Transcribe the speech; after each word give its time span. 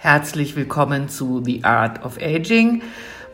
Herzlich 0.00 0.54
willkommen 0.54 1.08
zu 1.08 1.42
The 1.44 1.64
Art 1.64 2.04
of 2.04 2.18
Aging. 2.22 2.82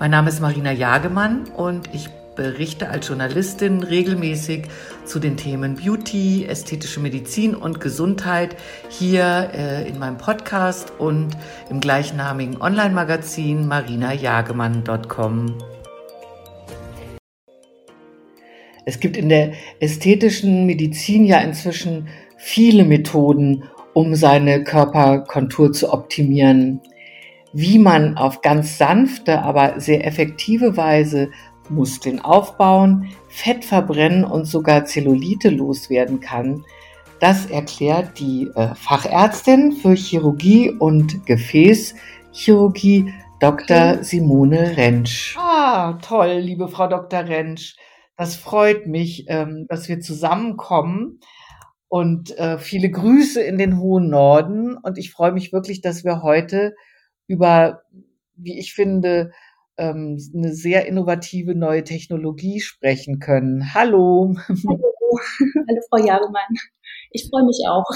Mein 0.00 0.10
Name 0.12 0.30
ist 0.30 0.40
Marina 0.40 0.72
Jagemann 0.72 1.44
und 1.54 1.90
ich 1.92 2.08
berichte 2.36 2.88
als 2.88 3.06
Journalistin 3.06 3.82
regelmäßig 3.82 4.68
zu 5.04 5.18
den 5.18 5.36
Themen 5.36 5.74
Beauty, 5.74 6.46
ästhetische 6.46 7.00
Medizin 7.00 7.54
und 7.54 7.82
Gesundheit 7.82 8.56
hier 8.88 9.50
äh, 9.52 9.86
in 9.86 9.98
meinem 9.98 10.16
Podcast 10.16 10.90
und 10.98 11.36
im 11.68 11.80
gleichnamigen 11.80 12.58
Online-Magazin 12.58 13.68
marinajagemann.com. 13.68 15.58
Es 18.86 19.00
gibt 19.00 19.18
in 19.18 19.28
der 19.28 19.52
ästhetischen 19.80 20.64
Medizin 20.64 21.26
ja 21.26 21.40
inzwischen 21.40 22.08
viele 22.38 22.84
Methoden, 22.84 23.64
um 23.94 24.14
seine 24.14 24.62
Körperkontur 24.64 25.72
zu 25.72 25.92
optimieren. 25.92 26.80
Wie 27.52 27.78
man 27.78 28.16
auf 28.16 28.42
ganz 28.42 28.76
sanfte, 28.78 29.42
aber 29.42 29.80
sehr 29.80 30.06
effektive 30.06 30.76
Weise 30.76 31.30
Muskeln 31.70 32.20
aufbauen, 32.20 33.08
Fett 33.28 33.64
verbrennen 33.64 34.24
und 34.24 34.44
sogar 34.44 34.84
Zellulite 34.84 35.48
loswerden 35.48 36.20
kann, 36.20 36.64
das 37.20 37.46
erklärt 37.46 38.18
die 38.18 38.50
äh, 38.54 38.74
Fachärztin 38.74 39.72
für 39.72 39.94
Chirurgie 39.94 40.70
und 40.70 41.24
Gefäßchirurgie, 41.24 43.14
Dr. 43.40 44.02
Simone 44.02 44.76
Rentsch. 44.76 45.36
Ah, 45.38 45.98
toll, 46.02 46.38
liebe 46.40 46.68
Frau 46.68 46.86
Dr. 46.86 47.20
Rentsch. 47.20 47.76
Das 48.16 48.36
freut 48.36 48.86
mich, 48.86 49.24
ähm, 49.28 49.66
dass 49.68 49.88
wir 49.88 50.00
zusammenkommen 50.00 51.20
und 51.94 52.36
äh, 52.38 52.58
viele 52.58 52.90
Grüße 52.90 53.40
in 53.40 53.56
den 53.56 53.78
hohen 53.78 54.10
Norden. 54.10 54.76
Und 54.76 54.98
ich 54.98 55.12
freue 55.12 55.30
mich 55.30 55.52
wirklich, 55.52 55.80
dass 55.80 56.02
wir 56.02 56.22
heute 56.22 56.74
über, 57.28 57.82
wie 58.34 58.58
ich 58.58 58.74
finde, 58.74 59.30
ähm, 59.76 60.18
eine 60.34 60.52
sehr 60.52 60.86
innovative 60.86 61.54
neue 61.54 61.84
Technologie 61.84 62.58
sprechen 62.58 63.20
können. 63.20 63.74
Hallo. 63.74 64.34
Hallo, 64.48 64.92
Hallo 65.68 65.80
Frau 65.88 66.04
Jagemann. 66.04 66.56
Ich 67.12 67.28
freue 67.30 67.44
mich 67.44 67.62
auch. 67.68 67.86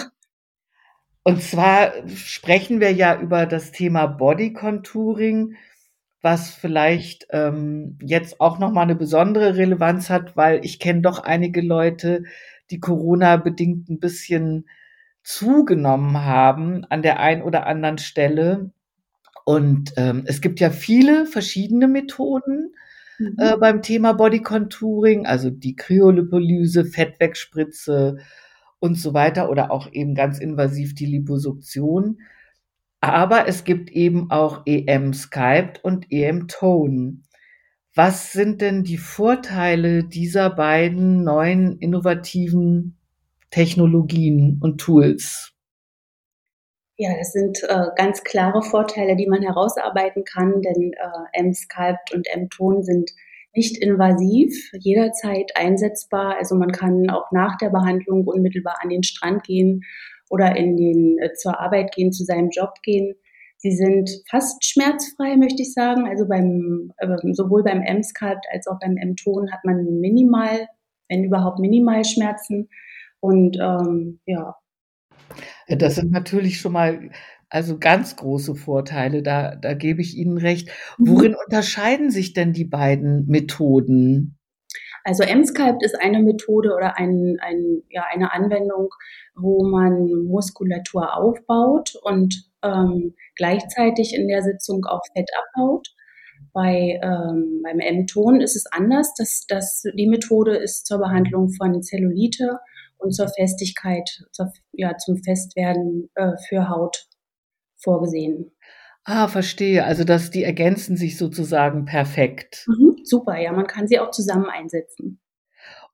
Und 1.25 1.43
zwar 1.43 1.91
sprechen 2.07 2.79
wir 2.79 2.93
ja 2.93 3.21
über 3.21 3.47
das 3.47 3.73
Thema 3.73 4.07
Body 4.07 4.53
Contouring, 4.53 5.57
was 6.23 6.51
vielleicht 6.51 7.27
ähm, 7.31 7.99
jetzt 8.01 8.41
auch 8.41 8.61
noch 8.61 8.71
mal 8.71 8.83
eine 8.83 8.95
besondere 8.95 9.57
Relevanz 9.57 10.09
hat, 10.09 10.37
weil 10.37 10.65
ich 10.65 10.79
kenne 10.79 11.01
doch 11.01 11.19
einige 11.19 11.63
Leute, 11.63 12.23
die 12.71 12.81
Corona 12.81 13.37
bedingt 13.37 13.89
ein 13.89 14.01
bisschen 14.01 14.67
zugenommen 15.23 16.25
haben 16.25 16.85
an 16.87 17.03
der 17.03 17.21
einen 17.21 17.43
oder 17.43 17.67
anderen 17.67 17.99
Stelle. 17.99 18.71
Und 19.45 19.93
ähm, 19.97 20.23
es 20.27 20.41
gibt 20.41 20.61
ja 20.61 20.71
viele 20.71 21.27
verschiedene 21.27 21.89
Methoden 21.89 22.75
mhm. 23.19 23.37
äh, 23.39 23.57
beim 23.57 23.83
Thema 23.83 24.13
Body 24.13 24.41
Contouring, 24.41 25.27
also 25.27 25.51
die 25.51 25.77
Kryolipolyse, 25.77 26.85
Fettwegspritze 26.85 28.19
und 28.81 28.97
so 28.97 29.15
weiter 29.15 29.51
oder 29.51 29.71
auch 29.71 29.93
eben 29.93 30.15
ganz 30.15 30.39
invasiv 30.39 30.95
die 30.95 31.07
Liposuktion. 31.07 32.21
Aber 33.01 33.47
es 33.47 33.65
gibt 33.65 33.91
eben 33.91 34.31
auch 34.31 34.63
EM 34.67 35.15
Skype 35.15 35.75
und 35.83 36.11
EM 36.11 36.49
Tone. 36.49 37.19
Was 37.99 38.31
sind 38.31 38.61
denn 38.61 38.85
die 38.85 38.97
Vorteile 38.97 40.05
dieser 40.05 40.51
beiden 40.51 41.25
neuen 41.25 41.81
innovativen 41.81 42.97
Technologien 43.51 44.61
und 44.63 44.81
Tools? 44.81 45.53
Ja, 46.97 47.11
das 47.19 47.33
sind 47.33 47.59
äh, 47.65 47.87
ganz 47.97 48.23
klare 48.23 48.63
Vorteile, 48.63 49.17
die 49.17 49.27
man 49.27 49.43
herausarbeiten 49.43 50.23
kann, 50.23 50.63
denn 50.63 50.93
äh, 50.93 51.41
M-Sculpt 51.41 52.15
und 52.15 52.29
M-Ton 52.33 52.85
sind 52.85 53.11
nicht 53.53 53.83
invasiv, 53.83 54.71
jederzeit 54.79 55.51
einsetzbar. 55.57 56.37
Also 56.39 56.55
man 56.55 56.71
kann 56.71 57.11
auch 57.11 57.33
nach 57.33 57.57
der 57.57 57.71
Behandlung 57.71 58.29
unmittelbar 58.29 58.77
an 58.81 58.91
den 58.91 59.03
Strand 59.03 59.43
gehen 59.43 59.83
oder 60.31 60.55
in 60.55 60.77
den, 60.77 61.19
äh, 61.19 61.33
zur 61.35 61.59
Arbeit 61.59 61.93
gehen, 61.97 62.13
zu 62.13 62.23
seinem 62.23 62.51
Job 62.51 62.75
gehen. 62.85 63.17
Sie 63.59 63.73
sind 63.73 64.09
fast 64.31 64.65
schmerzfrei, 64.65 65.37
möchte 65.37 65.63
ich 65.63 65.73
sagen. 65.73 66.07
Also 66.07 66.27
beim, 66.27 66.93
äh, 66.99 67.17
sowohl 67.33 67.65
beim 67.65 67.83
M-Sculpt 67.83 68.47
als 68.53 68.67
auch 68.69 68.79
beim 68.81 68.97
M-Ton 68.97 69.51
hat 69.53 69.65
man 69.65 70.01
minimal, 70.01 70.69
wenn 71.09 71.25
überhaupt 71.25 71.59
minimal 71.59 72.05
Schmerzen. 72.05 72.69
Und 73.21 73.59
ähm, 73.61 74.21
ja. 74.27 74.57
Das 75.69 75.97
sind 75.97 76.13
natürlich 76.13 76.61
schon 76.61 76.73
mal 76.73 77.11
also 77.51 77.79
ganz 77.79 78.17
große 78.17 78.55
Vorteile, 78.55 79.23
da, 79.23 79.57
da 79.57 79.75
gebe 79.75 80.03
ich 80.03 80.17
Ihnen 80.17 80.39
recht. 80.39 80.69
Mhm. 80.99 81.09
Worin 81.09 81.35
unterscheiden 81.35 82.11
sich 82.11 82.35
denn 82.35 82.53
die 82.53 82.65
beiden 82.65 83.27
Methoden? 83.27 84.39
Also 85.05 85.23
M-Sculpt 85.23 85.83
ist 85.83 86.01
eine 86.01 86.21
Methode 86.21 86.75
oder 86.75 86.99
ein, 86.99 87.39
ein, 87.41 87.83
ja, 87.89 88.05
eine 88.13 88.33
Anwendung, 88.33 88.91
wo 89.35 89.65
man 89.65 90.27
Muskulatur 90.27 91.17
aufbaut 91.17 91.95
und 92.03 92.48
ähm, 92.63 93.15
gleichzeitig 93.37 94.15
in 94.15 94.29
der 94.29 94.43
Sitzung 94.43 94.85
auch 94.87 95.03
Fett 95.15 95.31
abbaut. 95.37 95.89
Bei, 96.53 97.01
ähm, 97.03 97.61
beim 97.63 97.81
M-Ton 97.81 98.41
ist 98.41 98.57
es 98.57 98.67
anders. 98.67 99.13
Das, 99.17 99.45
das, 99.49 99.83
die 99.95 100.07
Methode 100.07 100.57
ist 100.57 100.87
zur 100.87 100.99
Behandlung 100.99 101.51
von 101.51 101.83
Zellulite 101.83 102.59
und 102.99 103.13
zur 103.13 103.29
Festigkeit, 103.29 104.09
zur, 104.33 104.53
ja, 104.73 104.97
zum 104.97 105.23
Festwerden 105.23 106.11
äh, 106.15 106.33
für 106.49 106.69
Haut 106.69 107.07
vorgesehen. 107.77 108.53
Ah, 109.05 109.29
verstehe. 109.29 109.85
Also 109.85 110.05
dass 110.05 110.31
die 110.31 110.45
ergänzen 110.45 110.97
sich 110.97 111.17
sozusagen 111.17 111.85
perfekt. 111.85 112.67
Mhm, 112.67 112.97
super, 113.05 113.39
ja, 113.39 113.53
man 113.53 113.67
kann 113.67 113.89
sie 113.89 113.99
auch 113.99 114.11
zusammen 114.11 114.51
einsetzen. 114.51 115.21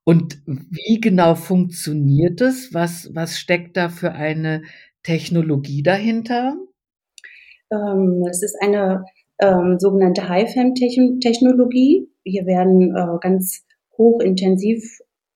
Und 0.03 0.41
wie 0.45 1.01
genau 1.01 1.33
funktioniert 1.35 2.41
es? 2.41 2.73
Was, 2.73 3.09
was 3.15 3.39
steckt 3.39 3.75
da 3.77 3.89
für 3.89 4.11
eine 4.11 4.63
Technologie 5.05 5.83
dahinter? 5.83 6.57
Ähm, 7.71 8.23
es 8.29 8.43
ist 8.43 8.57
eine 8.61 9.05
ähm, 9.39 9.77
sogenannte 9.79 10.27
High-Fem-Technologie. 10.27 12.09
Hier 12.23 12.45
werden 12.45 12.95
äh, 12.95 13.17
ganz 13.21 13.63
hochintensiv 13.97 14.83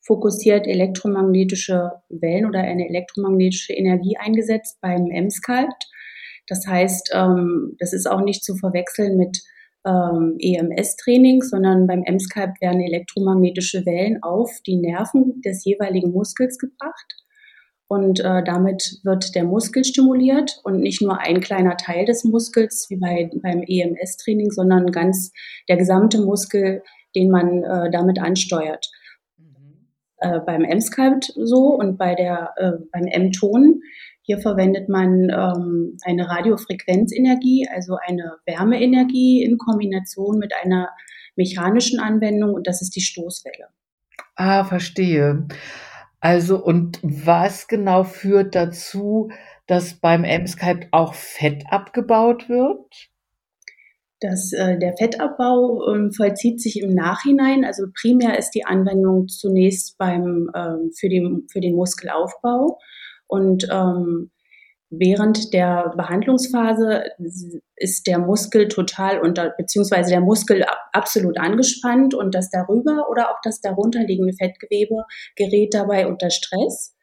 fokussiert 0.01 0.65
elektromagnetische 0.65 1.91
Wellen 2.09 2.47
oder 2.47 2.61
eine 2.61 2.89
elektromagnetische 2.89 3.73
Energie 3.73 4.17
eingesetzt 4.17 4.79
beim 4.81 5.11
M-Sculpt. 5.11 5.87
Das 6.47 6.65
heißt, 6.65 7.11
ähm, 7.13 7.75
das 7.77 7.93
ist 7.93 8.09
auch 8.09 8.21
nicht 8.21 8.43
zu 8.43 8.55
verwechseln 8.55 9.17
mit 9.17 9.39
ähm, 9.85 10.35
EMS-Training, 10.39 11.41
sondern 11.41 11.85
beim 11.85 12.03
M-Sculpt 12.03 12.59
werden 12.59 12.81
elektromagnetische 12.81 13.85
Wellen 13.85 14.23
auf 14.23 14.51
die 14.65 14.77
Nerven 14.77 15.41
des 15.41 15.63
jeweiligen 15.63 16.11
Muskels 16.11 16.57
gebracht. 16.57 17.18
Und 17.89 18.19
äh, 18.19 18.43
damit 18.43 18.99
wird 19.03 19.33
der 19.33 19.45
Muskel 19.45 19.83
stimuliert 19.83 20.61
und 20.63 20.79
nicht 20.79 21.01
nur 21.01 21.19
ein 21.19 21.41
kleiner 21.41 21.75
Teil 21.75 22.05
des 22.05 22.23
Muskels 22.23 22.85
wie 22.89 22.97
bei, 22.97 23.31
beim 23.41 23.63
EMS-Training, 23.67 24.51
sondern 24.51 24.91
ganz 24.91 25.31
der 25.67 25.75
gesamte 25.75 26.21
Muskel, 26.21 26.83
den 27.15 27.31
man 27.31 27.63
äh, 27.63 27.89
damit 27.89 28.19
ansteuert. 28.19 28.85
Mhm. 29.37 29.87
Äh, 30.17 30.39
beim 30.45 30.63
M-Sculpt 30.65 31.33
so 31.35 31.69
und 31.69 31.97
bei 31.97 32.13
der, 32.13 32.53
äh, 32.57 32.73
beim 32.91 33.07
M-Ton, 33.07 33.81
hier 34.21 34.37
verwendet 34.37 34.87
man 34.87 35.31
ähm, 35.31 35.97
eine 36.03 36.29
Radiofrequenzenergie, 36.29 37.67
also 37.73 37.97
eine 38.05 38.33
Wärmeenergie 38.45 39.41
in 39.41 39.57
Kombination 39.57 40.37
mit 40.37 40.53
einer 40.63 40.89
mechanischen 41.35 41.99
Anwendung 41.99 42.53
und 42.53 42.67
das 42.67 42.83
ist 42.83 42.95
die 42.95 43.01
Stoßwelle. 43.01 43.69
Ah, 44.35 44.63
verstehe. 44.63 45.47
Also, 46.19 46.63
und 46.63 46.99
was 47.01 47.67
genau 47.67 48.03
führt 48.03 48.55
dazu, 48.55 49.31
dass 49.67 49.93
beim 49.93 50.23
M-Skype 50.23 50.87
auch 50.91 51.13
Fett 51.13 51.63
abgebaut 51.69 52.49
wird? 52.49 53.09
Das, 54.19 54.51
äh, 54.51 54.77
der 54.77 54.97
Fettabbau 54.97 55.93
ähm, 55.93 56.11
vollzieht 56.11 56.59
sich 56.59 56.81
im 56.81 56.93
Nachhinein. 56.93 57.63
Also 57.63 57.85
primär 57.93 58.37
ist 58.37 58.51
die 58.51 58.65
Anwendung 58.65 59.29
zunächst 59.29 59.97
beim, 59.97 60.51
ähm, 60.53 60.91
für, 60.93 61.07
den, 61.07 61.47
für 61.49 61.61
den 61.61 61.75
Muskelaufbau. 61.75 62.79
Und 63.27 63.67
ähm, 63.71 64.31
während 64.89 65.53
der 65.53 65.93
Behandlungsphase 65.95 67.03
ist 67.75 68.07
der 68.07 68.19
Muskel 68.19 68.67
total 68.67 69.19
unter, 69.19 69.53
beziehungsweise 69.57 70.09
der 70.09 70.21
Muskel 70.21 70.65
absolut 70.93 71.37
angespannt 71.39 72.13
und 72.13 72.33
das 72.33 72.49
darüber 72.49 73.07
oder 73.09 73.29
auch 73.29 73.39
das 73.43 73.61
darunterliegende 73.61 74.33
Fettgewebe 74.33 75.03
gerät 75.35 75.73
dabei 75.73 76.07
unter 76.07 76.29
Stress. 76.29 76.95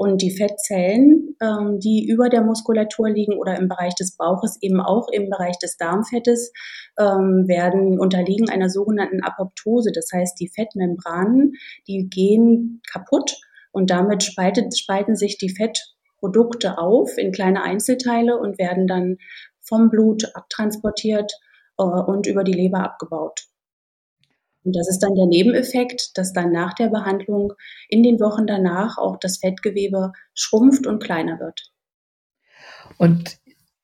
Und 0.00 0.22
die 0.22 0.30
Fettzellen, 0.30 1.34
ähm, 1.42 1.80
die 1.80 2.06
über 2.08 2.28
der 2.28 2.42
Muskulatur 2.42 3.10
liegen 3.10 3.36
oder 3.36 3.58
im 3.58 3.66
Bereich 3.66 3.96
des 3.96 4.16
Bauches, 4.16 4.56
eben 4.60 4.80
auch 4.80 5.08
im 5.10 5.28
Bereich 5.28 5.58
des 5.58 5.76
Darmfettes, 5.76 6.52
ähm, 7.00 7.48
werden 7.48 7.98
unterliegen 7.98 8.48
einer 8.48 8.70
sogenannten 8.70 9.24
Apoptose. 9.24 9.90
Das 9.92 10.08
heißt, 10.14 10.38
die 10.38 10.52
Fettmembranen, 10.54 11.54
die 11.88 12.08
gehen 12.08 12.80
kaputt 12.88 13.40
und 13.72 13.90
damit 13.90 14.22
spaltet, 14.22 14.78
spalten 14.78 15.16
sich 15.16 15.36
die 15.36 15.50
Fett 15.50 15.97
Produkte 16.18 16.78
auf 16.78 17.16
in 17.18 17.32
kleine 17.32 17.62
Einzelteile 17.62 18.38
und 18.38 18.58
werden 18.58 18.86
dann 18.86 19.18
vom 19.60 19.90
Blut 19.90 20.34
abtransportiert 20.34 21.32
äh, 21.78 21.82
und 21.82 22.26
über 22.26 22.44
die 22.44 22.52
Leber 22.52 22.80
abgebaut. 22.80 23.46
Und 24.64 24.76
das 24.76 24.88
ist 24.88 25.02
dann 25.02 25.14
der 25.14 25.26
Nebeneffekt, 25.26 26.18
dass 26.18 26.32
dann 26.32 26.52
nach 26.52 26.74
der 26.74 26.88
Behandlung 26.88 27.52
in 27.88 28.02
den 28.02 28.20
Wochen 28.20 28.46
danach 28.46 28.98
auch 28.98 29.16
das 29.18 29.38
Fettgewebe 29.38 30.12
schrumpft 30.34 30.86
und 30.86 31.02
kleiner 31.02 31.38
wird. 31.38 31.72
Und 32.98 33.38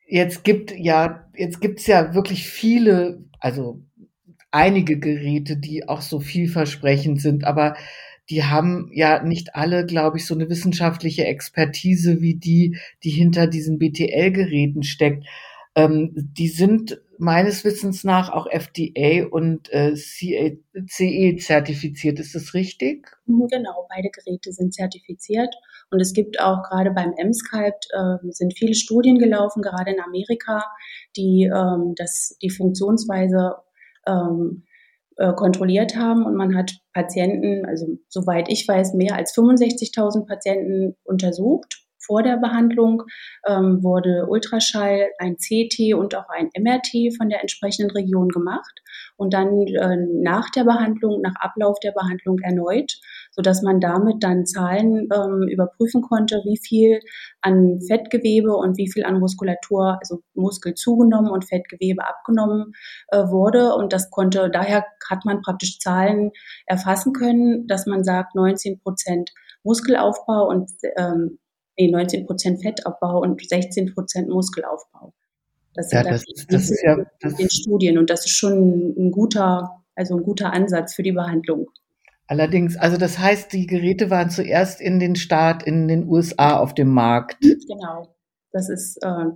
jetzt 0.07 0.45
gibt 0.45 0.73
ja, 0.73 1.31
jetzt 1.37 1.61
gibt's 1.61 1.87
ja 1.87 2.15
wirklich 2.15 2.49
viele, 2.49 3.25
also 3.41 3.83
einige 4.51 4.99
Geräte, 4.99 5.57
die 5.57 5.89
auch 5.89 6.01
so 6.01 6.21
vielversprechend 6.21 7.21
sind, 7.21 7.45
aber 7.45 7.77
die 8.31 8.45
haben 8.45 8.91
ja 8.93 9.23
nicht 9.23 9.55
alle, 9.55 9.85
glaube 9.85 10.19
ich, 10.19 10.27
so 10.27 10.35
eine 10.35 10.49
wissenschaftliche 10.49 11.25
Expertise 11.25 12.21
wie 12.21 12.37
die, 12.37 12.79
die 13.03 13.11
hinter 13.11 13.47
diesen 13.47 13.79
BTL-Geräten 13.79 14.83
steckt. 14.83 15.25
Ähm, 15.75 16.13
die 16.15 16.49
sind 16.49 17.01
meines 17.19 17.65
Wissens 17.65 18.05
nach 18.05 18.31
auch 18.31 18.47
FDA 18.47 19.27
und 19.27 19.73
äh, 19.73 19.95
CE 19.95 21.37
zertifiziert. 21.37 22.19
Ist 22.19 22.35
das 22.35 22.55
richtig? 22.55 23.09
Mhm, 23.27 23.47
genau, 23.49 23.87
beide 23.89 24.11
Geräte 24.11 24.53
sind 24.53 24.75
zertifiziert. 24.75 25.55
Und 25.91 26.01
es 26.01 26.13
gibt 26.13 26.41
auch 26.41 26.63
gerade 26.63 26.91
beim 26.91 27.13
M-Sculpt 27.17 27.89
äh, 27.93 28.31
sind 28.31 28.57
viele 28.57 28.75
Studien 28.75 29.19
gelaufen, 29.19 29.63
gerade 29.63 29.93
in 29.93 30.01
Amerika, 30.01 30.65
die 31.17 31.45
ähm, 31.45 31.95
das, 31.97 32.37
die 32.43 32.51
Funktionsweise 32.51 33.57
ähm, 34.07 34.65
äh, 35.17 35.33
kontrolliert 35.33 35.97
haben. 35.97 36.25
Und 36.25 36.37
man 36.37 36.57
hat 36.57 36.73
Patienten, 36.93 37.65
also 37.67 37.99
soweit 38.09 38.49
ich 38.49 38.67
weiß, 38.67 38.95
mehr 38.95 39.17
als 39.17 39.35
65.000 39.35 40.27
Patienten 40.27 40.97
untersucht 41.05 41.85
vor 42.07 42.23
der 42.23 42.37
Behandlung 42.37 43.03
ähm, 43.47 43.83
wurde 43.83 44.27
Ultraschall, 44.29 45.09
ein 45.19 45.37
CT 45.37 45.95
und 45.95 46.15
auch 46.15 46.29
ein 46.29 46.51
MRT 46.57 47.17
von 47.17 47.29
der 47.29 47.41
entsprechenden 47.41 47.91
Region 47.93 48.29
gemacht 48.29 48.81
und 49.17 49.33
dann 49.33 49.67
äh, 49.67 49.97
nach 49.97 50.51
der 50.51 50.65
Behandlung, 50.65 51.21
nach 51.23 51.35
Ablauf 51.41 51.79
der 51.81 51.93
Behandlung 51.93 52.39
erneut, 52.41 52.93
so 53.35 53.43
dass 53.43 53.63
man 53.63 53.81
damit 53.81 54.23
dann 54.23 54.47
Zahlen 54.47 55.09
ähm, 55.13 55.49
überprüfen 55.49 56.03
konnte, 56.03 56.43
wie 56.45 56.59
viel 56.59 57.01
an 57.41 57.81
Fettgewebe 57.81 58.55
und 58.55 58.79
wie 58.79 58.91
viel 58.91 59.05
an 59.05 59.19
Muskulatur, 59.19 59.99
also 60.01 60.21
Muskel 60.35 60.75
zugenommen 60.75 61.31
und 61.31 61.45
Fettgewebe 61.45 62.07
abgenommen 62.07 62.73
äh, 63.09 63.19
wurde. 63.19 63.75
Und 63.75 63.93
das 63.93 64.11
konnte, 64.11 64.51
daher 64.51 64.85
hat 65.11 65.25
man 65.25 65.43
praktisch 65.43 65.79
Zahlen 65.81 66.31
erfassen 66.67 67.13
können, 67.13 67.67
dass 67.67 67.87
man 67.87 68.05
sagt, 68.05 68.35
19 68.35 68.81
Prozent 68.81 69.31
Muskelaufbau 69.65 70.49
und 70.49 70.71
ähm, 70.97 71.39
nee, 71.77 71.91
19 71.91 72.27
Prozent 72.27 72.63
Fettabbau 72.63 73.21
und 73.21 73.41
16 73.45 73.95
Prozent 73.95 74.29
Muskelaufbau. 74.29 75.13
Das 75.75 75.89
sind 75.89 76.05
ja, 76.05 76.11
das, 76.13 76.25
das, 76.25 76.47
das 76.47 76.71
ist 76.71 76.83
ja 76.85 76.97
das 77.21 77.35
den 77.35 77.51
Studien 77.51 77.99
und 77.99 78.11
das 78.11 78.27
ist 78.27 78.37
schon 78.37 78.95
ein 78.97 79.11
guter, 79.11 79.83
also 79.97 80.17
ein 80.17 80.23
guter 80.23 80.53
Ansatz 80.53 80.95
für 80.95 81.03
die 81.03 81.13
Behandlung. 81.13 81.69
Allerdings, 82.27 82.77
also 82.77 82.97
das 82.97 83.19
heißt, 83.19 83.53
die 83.53 83.67
Geräte 83.67 84.11
waren 84.11 84.31
zuerst 84.31 84.81
in 84.81 84.99
den 84.99 85.15
Staat 85.15 85.63
in 85.63 85.89
den 85.89 86.09
USA 86.09 86.57
auf 86.57 86.75
dem 86.75 86.89
Markt. 86.89 87.41
Genau. 87.41 88.15
Das 88.51 88.69
ist, 88.69 88.97
äh, 89.03 89.27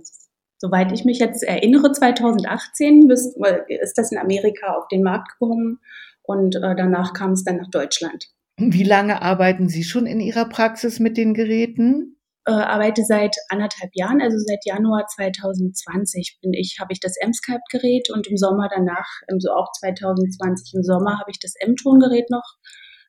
soweit 0.57 0.91
ich 0.91 1.05
mich 1.05 1.19
jetzt 1.19 1.43
erinnere, 1.43 1.91
2018 1.91 3.09
ist, 3.09 3.37
ist 3.67 3.97
das 3.97 4.11
in 4.11 4.17
Amerika 4.17 4.73
auf 4.73 4.87
den 4.87 5.03
Markt 5.03 5.33
gekommen 5.33 5.79
und 6.23 6.55
äh, 6.55 6.75
danach 6.75 7.13
kam 7.13 7.33
es 7.33 7.43
dann 7.43 7.57
nach 7.57 7.69
Deutschland. 7.69 8.29
Wie 8.57 8.83
lange 8.83 9.21
arbeiten 9.21 9.69
Sie 9.69 9.83
schon 9.83 10.05
in 10.05 10.19
Ihrer 10.19 10.45
Praxis 10.45 10.99
mit 10.99 11.17
den 11.17 11.33
Geräten? 11.33 12.18
Äh, 12.45 12.51
arbeite 12.51 13.03
seit 13.03 13.35
anderthalb 13.49 13.91
Jahren, 13.93 14.21
also 14.21 14.37
seit 14.37 14.65
Januar 14.65 15.05
2020 15.07 16.39
bin 16.41 16.53
ich, 16.53 16.77
habe 16.79 16.93
ich 16.93 16.99
das 16.99 17.15
M-Skype-Gerät 17.19 18.09
und 18.13 18.27
im 18.27 18.37
Sommer 18.37 18.69
danach, 18.73 19.07
also 19.27 19.51
auch 19.51 19.71
2020 19.79 20.73
im 20.75 20.83
Sommer, 20.83 21.19
habe 21.19 21.31
ich 21.31 21.39
das 21.39 21.53
M-Ton-Gerät 21.59 22.29
noch 22.29 22.55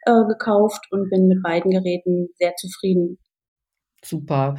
äh, 0.06 0.24
gekauft 0.26 0.86
und 0.90 1.10
bin 1.10 1.28
mit 1.28 1.42
beiden 1.42 1.70
Geräten 1.70 2.28
sehr 2.38 2.54
zufrieden. 2.56 3.18
Super. 4.04 4.56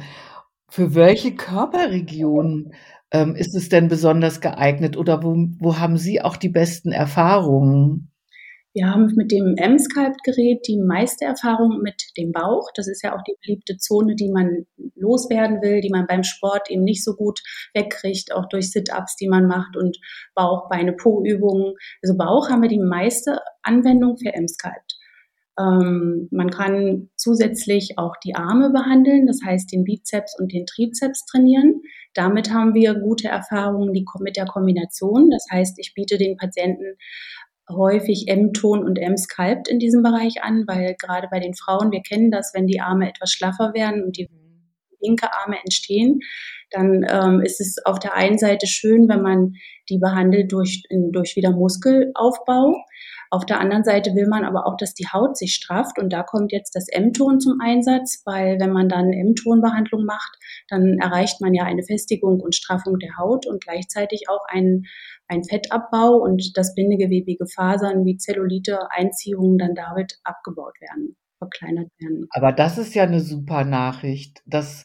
Für 0.68 0.94
welche 0.94 1.34
Körperregionen 1.34 2.74
ähm, 3.10 3.36
ist 3.36 3.54
es 3.54 3.68
denn 3.68 3.88
besonders 3.88 4.40
geeignet 4.40 4.96
oder 4.96 5.22
wo, 5.22 5.34
wo 5.58 5.78
haben 5.78 5.98
Sie 5.98 6.22
auch 6.22 6.36
die 6.36 6.48
besten 6.48 6.92
Erfahrungen? 6.92 8.11
Wir 8.74 8.88
haben 8.88 9.12
mit 9.16 9.30
dem 9.30 9.54
M-Sculpt-Gerät 9.56 10.66
die 10.66 10.78
meiste 10.78 11.26
Erfahrung 11.26 11.80
mit 11.82 12.02
dem 12.16 12.32
Bauch. 12.32 12.70
Das 12.74 12.88
ist 12.88 13.02
ja 13.02 13.14
auch 13.14 13.22
die 13.22 13.36
beliebte 13.44 13.76
Zone, 13.76 14.14
die 14.16 14.30
man 14.30 14.64
loswerden 14.94 15.60
will, 15.60 15.82
die 15.82 15.90
man 15.90 16.06
beim 16.06 16.22
Sport 16.22 16.70
eben 16.70 16.82
nicht 16.82 17.04
so 17.04 17.14
gut 17.14 17.40
wegkriegt, 17.74 18.32
auch 18.32 18.48
durch 18.48 18.70
Sit-Ups, 18.70 19.16
die 19.16 19.28
man 19.28 19.46
macht 19.46 19.76
und 19.76 19.98
Bauch, 20.34 20.70
Beine, 20.70 20.94
Po-Übungen. 20.94 21.74
Also 22.02 22.16
Bauch 22.16 22.48
haben 22.48 22.62
wir 22.62 22.70
die 22.70 22.78
meiste 22.78 23.40
Anwendung 23.62 24.16
für 24.16 24.32
M-Sculpt. 24.32 24.98
Ähm, 25.60 26.28
man 26.30 26.50
kann 26.50 27.10
zusätzlich 27.16 27.98
auch 27.98 28.16
die 28.24 28.34
Arme 28.34 28.70
behandeln, 28.70 29.26
das 29.26 29.40
heißt 29.44 29.70
den 29.70 29.84
Bizeps 29.84 30.38
und 30.38 30.52
den 30.52 30.64
Trizeps 30.64 31.26
trainieren. 31.26 31.82
Damit 32.14 32.50
haben 32.52 32.74
wir 32.74 32.94
gute 32.94 33.28
Erfahrungen 33.28 33.92
mit 34.20 34.36
der 34.36 34.46
Kombination. 34.46 35.30
Das 35.30 35.46
heißt, 35.50 35.78
ich 35.78 35.92
biete 35.94 36.16
den 36.16 36.36
Patienten 36.36 36.96
häufig 37.70 38.24
M-Ton 38.28 38.84
und 38.84 38.96
M-Sculpt 38.96 39.68
in 39.68 39.78
diesem 39.78 40.02
Bereich 40.02 40.42
an, 40.42 40.64
weil 40.66 40.94
gerade 41.00 41.28
bei 41.30 41.40
den 41.40 41.54
Frauen, 41.54 41.92
wir 41.92 42.02
kennen 42.02 42.30
das, 42.30 42.52
wenn 42.54 42.66
die 42.66 42.80
Arme 42.80 43.08
etwas 43.08 43.30
schlaffer 43.30 43.72
werden 43.74 44.02
und 44.04 44.16
die 44.16 44.28
linke 45.00 45.32
Arme 45.32 45.56
entstehen, 45.62 46.20
dann 46.70 47.04
ähm, 47.08 47.40
ist 47.40 47.60
es 47.60 47.76
auf 47.84 47.98
der 47.98 48.14
einen 48.14 48.38
Seite 48.38 48.66
schön, 48.66 49.08
wenn 49.08 49.22
man 49.22 49.52
die 49.88 49.98
behandelt 49.98 50.52
durch, 50.52 50.82
durch 51.12 51.36
wieder 51.36 51.50
Muskelaufbau. 51.50 52.74
Auf 53.32 53.46
der 53.46 53.60
anderen 53.60 53.82
Seite 53.82 54.14
will 54.14 54.28
man 54.28 54.44
aber 54.44 54.66
auch, 54.66 54.76
dass 54.76 54.92
die 54.92 55.06
Haut 55.10 55.38
sich 55.38 55.54
strafft 55.54 55.98
und 55.98 56.12
da 56.12 56.22
kommt 56.22 56.52
jetzt 56.52 56.76
das 56.76 56.86
M-Ton 56.88 57.40
zum 57.40 57.60
Einsatz, 57.62 58.20
weil 58.26 58.60
wenn 58.60 58.72
man 58.72 58.90
dann 58.90 59.10
M-Ton-Behandlung 59.10 60.04
macht, 60.04 60.36
dann 60.68 60.98
erreicht 60.98 61.40
man 61.40 61.54
ja 61.54 61.64
eine 61.64 61.82
Festigung 61.82 62.40
und 62.40 62.54
Straffung 62.54 62.98
der 62.98 63.16
Haut 63.16 63.46
und 63.46 63.64
gleichzeitig 63.64 64.24
auch 64.28 64.44
einen 64.48 64.84
ein 65.28 65.44
Fettabbau 65.44 66.16
und 66.16 66.58
das 66.58 66.74
bindegewebige 66.74 67.46
Fasern 67.46 68.04
wie 68.04 68.18
Zellulite, 68.18 68.90
Einziehungen 68.90 69.56
dann 69.56 69.74
damit 69.74 70.18
abgebaut 70.24 70.74
werden, 70.82 71.16
verkleinert 71.38 71.88
werden. 72.00 72.26
Aber 72.32 72.52
das 72.52 72.76
ist 72.76 72.94
ja 72.94 73.04
eine 73.04 73.20
super 73.20 73.64
Nachricht, 73.64 74.42
dass, 74.44 74.84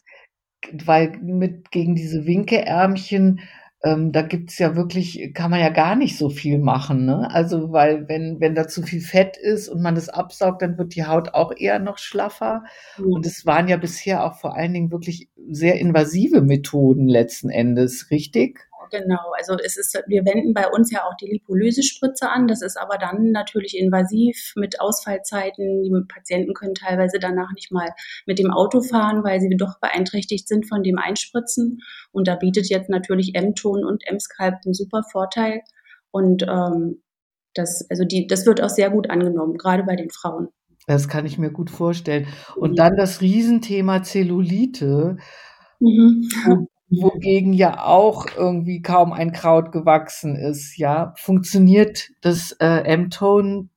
weil 0.72 1.18
mit 1.20 1.70
gegen 1.70 1.94
diese 1.94 2.24
Winkeärmchen 2.24 3.40
ähm, 3.84 4.10
da 4.10 4.22
gibt's 4.22 4.58
ja 4.58 4.74
wirklich, 4.74 5.32
kann 5.34 5.50
man 5.50 5.60
ja 5.60 5.68
gar 5.68 5.94
nicht 5.94 6.18
so 6.18 6.30
viel 6.30 6.58
machen. 6.58 7.04
Ne? 7.04 7.28
Also, 7.32 7.70
weil 7.70 8.08
wenn, 8.08 8.40
wenn 8.40 8.54
da 8.54 8.66
zu 8.66 8.82
viel 8.82 9.00
Fett 9.00 9.36
ist 9.36 9.68
und 9.68 9.82
man 9.82 9.94
das 9.94 10.08
absaugt, 10.08 10.62
dann 10.62 10.78
wird 10.78 10.96
die 10.96 11.04
Haut 11.04 11.34
auch 11.34 11.52
eher 11.56 11.78
noch 11.78 11.98
schlaffer. 11.98 12.64
Mhm. 12.98 13.12
Und 13.12 13.26
es 13.26 13.46
waren 13.46 13.68
ja 13.68 13.76
bisher 13.76 14.24
auch 14.24 14.34
vor 14.34 14.56
allen 14.56 14.74
Dingen 14.74 14.90
wirklich 14.90 15.28
sehr 15.48 15.78
invasive 15.78 16.42
Methoden 16.42 17.08
letzten 17.08 17.50
Endes, 17.50 18.10
richtig? 18.10 18.67
Genau. 18.90 19.32
Also 19.36 19.56
es 19.62 19.76
ist, 19.76 20.00
wir 20.06 20.24
wenden 20.24 20.54
bei 20.54 20.68
uns 20.68 20.90
ja 20.90 21.04
auch 21.04 21.14
die 21.16 21.30
Lipolysespritze 21.30 22.28
an. 22.28 22.48
Das 22.48 22.62
ist 22.62 22.76
aber 22.76 22.98
dann 22.98 23.30
natürlich 23.30 23.76
invasiv 23.76 24.52
mit 24.56 24.80
Ausfallzeiten. 24.80 25.82
Die 25.82 25.92
Patienten 26.08 26.54
können 26.54 26.74
teilweise 26.74 27.18
danach 27.18 27.52
nicht 27.54 27.70
mal 27.70 27.90
mit 28.26 28.38
dem 28.38 28.50
Auto 28.50 28.80
fahren, 28.80 29.24
weil 29.24 29.40
sie 29.40 29.50
doch 29.56 29.78
beeinträchtigt 29.80 30.48
sind 30.48 30.68
von 30.68 30.82
dem 30.82 30.98
Einspritzen. 30.98 31.80
Und 32.12 32.28
da 32.28 32.36
bietet 32.36 32.68
jetzt 32.68 32.90
natürlich 32.90 33.34
M-Ton 33.34 33.84
und 33.84 34.06
M-Sculpt 34.06 34.66
einen 34.66 34.74
super 34.74 35.02
Vorteil. 35.10 35.62
Und 36.10 36.42
ähm, 36.42 37.02
das, 37.54 37.86
also 37.90 38.04
die, 38.04 38.26
das 38.26 38.46
wird 38.46 38.62
auch 38.62 38.70
sehr 38.70 38.90
gut 38.90 39.10
angenommen, 39.10 39.56
gerade 39.56 39.84
bei 39.84 39.96
den 39.96 40.10
Frauen. 40.10 40.48
Das 40.86 41.08
kann 41.08 41.26
ich 41.26 41.38
mir 41.38 41.50
gut 41.50 41.70
vorstellen. 41.70 42.26
Und 42.56 42.78
dann 42.78 42.96
das 42.96 43.20
Riesenthema 43.20 44.02
Zellulite. 44.02 45.16
Mhm 45.80 46.28
wogegen 46.90 47.52
ja 47.52 47.84
auch 47.84 48.26
irgendwie 48.36 48.82
kaum 48.82 49.12
ein 49.12 49.32
Kraut 49.32 49.72
gewachsen 49.72 50.36
ist, 50.36 50.76
ja. 50.78 51.14
Funktioniert 51.16 52.10
das 52.20 52.52
äh, 52.60 52.84
M-Tone 52.84 53.68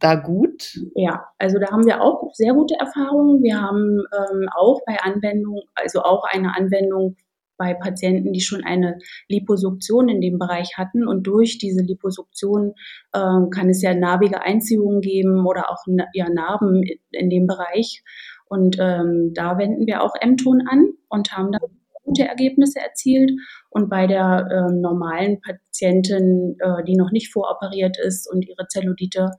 da 0.00 0.14
gut? 0.14 0.78
Ja, 0.94 1.26
also 1.38 1.58
da 1.58 1.70
haben 1.70 1.86
wir 1.86 2.02
auch 2.02 2.30
sehr 2.32 2.54
gute 2.54 2.74
Erfahrungen. 2.78 3.42
Wir 3.42 3.60
haben 3.60 4.02
ähm, 4.12 4.48
auch 4.56 4.80
bei 4.86 4.98
Anwendung, 5.00 5.60
also 5.74 6.02
auch 6.02 6.24
eine 6.24 6.56
Anwendung 6.56 7.16
bei 7.56 7.74
Patienten, 7.74 8.32
die 8.32 8.40
schon 8.40 8.64
eine 8.64 8.98
Liposuktion 9.28 10.08
in 10.08 10.22
dem 10.22 10.38
Bereich 10.38 10.78
hatten. 10.78 11.06
Und 11.06 11.26
durch 11.26 11.58
diese 11.58 11.82
Liposuktion 11.82 12.72
ähm, 13.14 13.50
kann 13.50 13.68
es 13.68 13.82
ja 13.82 13.94
narbige 13.94 14.42
Einziehungen 14.42 15.02
geben 15.02 15.46
oder 15.46 15.70
auch 15.70 15.84
ja, 16.14 16.30
Narben 16.30 16.82
in 17.10 17.28
dem 17.28 17.46
Bereich. 17.46 18.02
Und 18.46 18.78
ähm, 18.80 19.32
da 19.34 19.58
wenden 19.58 19.86
wir 19.86 20.02
auch 20.02 20.14
M-Ton 20.18 20.62
an 20.68 20.88
und 21.08 21.32
haben 21.32 21.52
dann 21.52 21.79
gute 22.02 22.26
Ergebnisse 22.26 22.80
erzielt. 22.80 23.32
Und 23.68 23.88
bei 23.88 24.06
der 24.06 24.46
äh, 24.50 24.72
normalen 24.72 25.40
Patientin, 25.40 26.56
äh, 26.60 26.84
die 26.84 26.96
noch 26.96 27.10
nicht 27.10 27.32
voroperiert 27.32 27.98
ist 27.98 28.30
und 28.30 28.46
ihre 28.46 28.66
Zellulite 28.68 29.30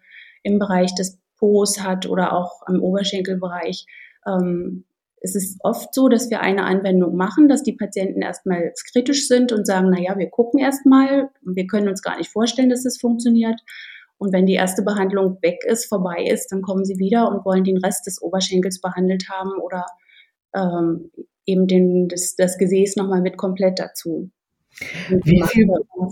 im 0.44 0.60
Bereich 0.60 0.94
des 0.96 1.20
Po's 1.38 1.82
hat 1.82 2.08
oder 2.08 2.34
auch 2.34 2.62
im 2.68 2.82
Oberschenkelbereich, 2.82 3.86
ähm, 4.28 4.86
es 5.24 5.36
ist 5.36 5.60
oft 5.64 5.94
so, 5.94 6.10
dass 6.10 6.32
wir 6.32 6.42
eine 6.42 6.64
Anwendung 6.64 7.16
machen, 7.16 7.48
dass 7.48 7.62
die 7.62 7.74
Patienten 7.74 8.24
erstmal 8.24 8.74
kritisch 8.92 9.28
sind 9.28 9.52
und 9.52 9.68
sagen, 9.68 9.90
na 9.92 10.00
ja, 10.02 10.18
wir 10.18 10.30
gucken 10.30 10.60
erstmal, 10.60 11.30
wir 11.42 11.68
können 11.68 11.88
uns 11.88 12.02
gar 12.02 12.18
nicht 12.18 12.32
vorstellen, 12.32 12.72
dass 12.72 12.86
es 12.86 13.00
funktioniert. 13.00 13.60
Und 14.18 14.34
wenn 14.34 14.48
die 14.48 14.54
erste 14.54 14.82
Behandlung 14.82 15.38
weg 15.42 15.64
ist, 15.66 15.86
vorbei 15.86 16.26
ist, 16.26 16.52
dann 16.52 16.64
kommen 16.64 16.86
sie 16.86 16.98
wieder 16.98 17.30
und 17.30 17.46
wollen 17.46 17.64
den 17.64 17.78
Rest 17.78 18.08
des 18.08 18.22
Oberschenkels 18.22 18.82
behandelt 18.82 19.30
haben 19.30 19.52
oder 19.62 19.86
ähm, 20.56 21.12
eben 21.46 21.68
den, 21.68 22.08
das, 22.08 22.36
das 22.36 22.58
Gesäß 22.58 22.96
nochmal 22.96 23.22
mit 23.22 23.38
komplett 23.38 23.80
dazu. 23.80 24.30
Und 25.10 25.26
Wie 25.26 25.44
viel 25.48 25.68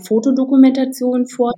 Fotodokumentation 0.06 1.26
vor, 1.26 1.52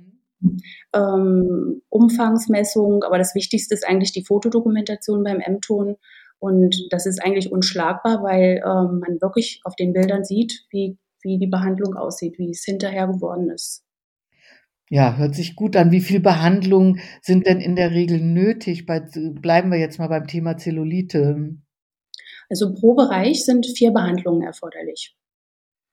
ähm, 0.93 1.81
Umfangsmessung, 1.89 3.03
aber 3.03 3.17
das 3.17 3.35
Wichtigste 3.35 3.73
ist 3.73 3.87
eigentlich 3.87 4.11
die 4.11 4.25
Fotodokumentation 4.25 5.23
beim 5.23 5.39
M-Ton 5.39 5.95
und 6.39 6.87
das 6.89 7.05
ist 7.05 7.23
eigentlich 7.23 7.51
unschlagbar, 7.51 8.21
weil 8.23 8.61
ähm, 8.65 8.99
man 8.99 9.21
wirklich 9.21 9.61
auf 9.63 9.75
den 9.75 9.93
Bildern 9.93 10.25
sieht, 10.25 10.65
wie, 10.71 10.97
wie 11.21 11.39
die 11.39 11.47
Behandlung 11.47 11.95
aussieht, 11.95 12.37
wie 12.37 12.51
es 12.51 12.63
hinterher 12.65 13.07
geworden 13.07 13.49
ist. 13.49 13.85
Ja, 14.89 15.15
hört 15.15 15.35
sich 15.35 15.55
gut 15.55 15.75
an. 15.75 15.91
Wie 15.91 16.01
viel 16.01 16.19
Behandlungen 16.19 16.99
sind 17.21 17.47
denn 17.47 17.61
in 17.61 17.75
der 17.75 17.91
Regel 17.91 18.19
nötig? 18.19 18.85
Bei, 18.85 18.99
bleiben 18.99 19.71
wir 19.71 19.79
jetzt 19.79 19.97
mal 19.97 20.09
beim 20.09 20.27
Thema 20.27 20.57
Zellulite. 20.57 21.55
Also 22.49 22.73
pro 22.73 22.93
Bereich 22.93 23.45
sind 23.45 23.65
vier 23.65 23.91
Behandlungen 23.91 24.41
erforderlich. 24.41 25.15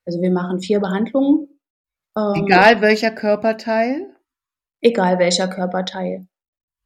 Also 0.07 0.21
wir 0.21 0.30
machen 0.30 0.61
vier 0.61 0.80
Behandlungen. 0.80 1.49
Ähm, 2.16 2.45
egal 2.45 2.80
welcher 2.80 3.11
Körperteil? 3.11 4.14
Egal 4.80 5.19
welcher 5.19 5.49
Körperteil. 5.49 6.26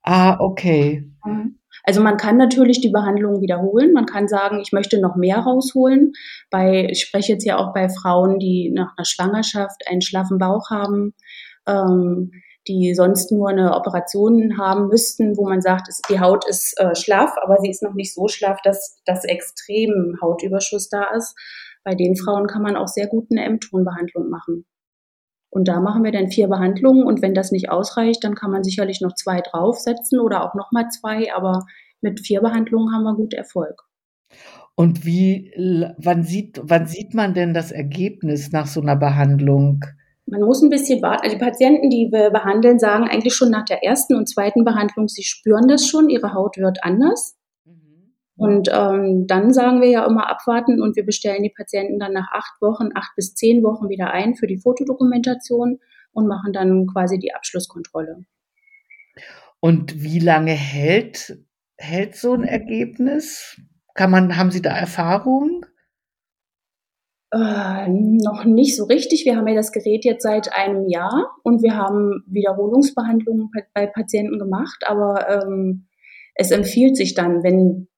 Ah, 0.03 0.39
okay. 0.41 1.11
Mhm. 1.25 1.59
Also 1.83 2.01
man 2.01 2.17
kann 2.17 2.37
natürlich 2.37 2.81
die 2.81 2.91
Behandlung 2.91 3.41
wiederholen. 3.41 3.93
Man 3.93 4.07
kann 4.07 4.29
sagen, 4.29 4.61
ich 4.61 4.73
möchte 4.73 5.01
noch 5.01 5.17
mehr 5.17 5.39
rausholen. 5.39 6.13
Bei, 6.51 6.87
ich 6.91 7.03
spreche 7.03 7.33
jetzt 7.33 7.45
ja 7.45 7.59
auch 7.59 7.75
bei 7.75 7.89
Frauen, 7.89 8.39
die 8.39 8.71
nach 8.75 8.97
einer 8.97 9.05
Schwangerschaft 9.05 9.83
einen 9.89 10.03
schlaffen 10.03 10.39
Bauch 10.39 10.71
haben, 10.71 11.15
ähm, 11.67 12.31
die 12.67 12.95
sonst 12.95 13.31
nur 13.31 13.51
eine 13.51 13.75
Operation 13.75 14.59
haben 14.59 14.89
müssten, 14.89 15.37
wo 15.37 15.49
man 15.49 15.61
sagt, 15.61 15.89
die 16.11 16.21
Haut 16.21 16.49
ist 16.49 16.79
äh, 16.79 16.95
schlaff, 16.95 17.35
aber 17.43 17.59
sie 17.61 17.71
ist 17.71 17.83
noch 17.83 17.95
nicht 17.95 18.15
so 18.15 18.29
schlaff, 18.29 18.61
dass 18.63 19.01
das 19.05 19.25
extrem 19.25 20.17
Hautüberschuss 20.23 20.89
da 20.89 21.05
ist. 21.17 21.35
Bei 21.85 21.95
den 21.95 22.17
Frauen 22.17 22.47
kann 22.47 22.63
man 22.63 22.77
auch 22.77 22.89
sehr 22.89 23.07
gut 23.07 23.27
eine 23.31 23.45
M-Ton-Behandlung 23.45 24.31
machen. 24.31 24.65
Und 25.51 25.69
da 25.69 25.81
machen 25.81 26.03
wir 26.03 26.11
dann 26.11 26.31
vier 26.31 26.49
Behandlungen 26.49 27.05
und 27.05 27.23
wenn 27.23 27.35
das 27.35 27.53
nicht 27.53 27.71
ausreicht, 27.71 28.25
dann 28.25 28.35
kann 28.35 28.51
man 28.51 28.65
sicherlich 28.65 29.01
noch 29.01 29.15
zwei 29.15 29.41
draufsetzen 29.41 30.19
oder 30.19 30.43
auch 30.43 30.55
nochmal 30.55 30.89
zwei, 30.89 31.33
aber 31.33 31.65
mit 32.01 32.21
vier 32.27 32.41
Behandlungen 32.41 32.93
haben 32.93 33.05
wir 33.05 33.15
gut 33.15 33.35
Erfolg. 33.35 33.83
Und 34.75 35.05
wie, 35.05 35.53
wann 35.99 36.25
sieht, 36.25 36.61
wann 36.65 36.87
sieht 36.87 37.15
man 37.15 37.35
denn 37.35 37.55
das 37.55 37.71
Ergebnis 37.71 38.51
nach 38.51 38.67
so 38.67 38.81
einer 38.81 38.97
Behandlung? 38.97 39.85
Man 40.27 40.41
muss 40.41 40.63
ein 40.63 40.71
bisschen 40.71 41.03
warten. 41.03 41.25
Also 41.25 41.37
die 41.37 41.45
Patienten, 41.45 41.91
die 41.91 42.09
wir 42.11 42.31
behandeln, 42.31 42.79
sagen 42.79 43.05
eigentlich 43.05 43.35
schon 43.35 43.51
nach 43.51 43.65
der 43.65 43.85
ersten 43.85 44.15
und 44.15 44.29
zweiten 44.29 44.65
Behandlung, 44.65 45.09
sie 45.09 45.23
spüren 45.23 45.69
das 45.69 45.87
schon, 45.87 46.09
ihre 46.09 46.33
Haut 46.33 46.57
wird 46.57 46.83
anders. 46.83 47.37
Und 48.37 48.69
ähm, 48.73 49.27
dann 49.29 49.53
sagen 49.53 49.81
wir 49.81 49.89
ja 49.89 50.05
immer 50.07 50.29
abwarten 50.29 50.83
und 50.83 50.97
wir 50.97 51.05
bestellen 51.05 51.45
die 51.45 51.55
Patienten 51.57 52.01
dann 52.01 52.13
nach 52.13 52.33
acht 52.33 52.61
Wochen, 52.61 52.89
acht 52.95 53.15
bis 53.15 53.35
zehn 53.35 53.63
Wochen 53.63 53.89
wieder 53.89 54.11
ein 54.11 54.35
für 54.35 54.49
die 54.49 54.59
Fotodokumentation 54.59 55.79
und 56.13 56.27
machen 56.27 56.53
dann 56.53 56.87
quasi 56.87 57.19
die 57.19 57.33
Abschlusskontrolle. 57.33 58.25
Und 59.61 60.03
wie 60.03 60.19
lange 60.19 60.51
hält, 60.53 61.39
hält 61.79 62.17
so 62.17 62.35
ein 62.35 62.45
Ergebnis? 62.45 63.61
Kann 63.95 64.11
man, 64.11 64.37
haben 64.37 64.51
Sie 64.51 64.63
da 64.63 64.77
Erfahrung? 64.77 65.65
Äh, 67.35 67.89
noch 67.89 68.45
nicht 68.45 68.77
so 68.77 68.85
richtig. 68.85 69.25
Wir 69.25 69.37
haben 69.37 69.49
ja 69.49 69.57
das 69.57 69.73
Gerät 69.73 70.05
jetzt 70.05 70.23
seit 70.23 70.53
einem 70.53 70.89
Jahr 70.89 71.33
und 71.43 71.63
wir 71.63 71.77
haben 71.77 72.23
Wiederholungsbehandlungen 72.29 73.51
bei 73.75 73.87
Patienten 73.87 74.39
gemacht, 74.39 74.85
aber 74.87 75.29
ähm, 75.29 75.89
es 76.37 76.53
empfiehlt 76.53 76.97
sich 76.97 77.15
dann, 77.15 77.43
wenn 77.43 77.89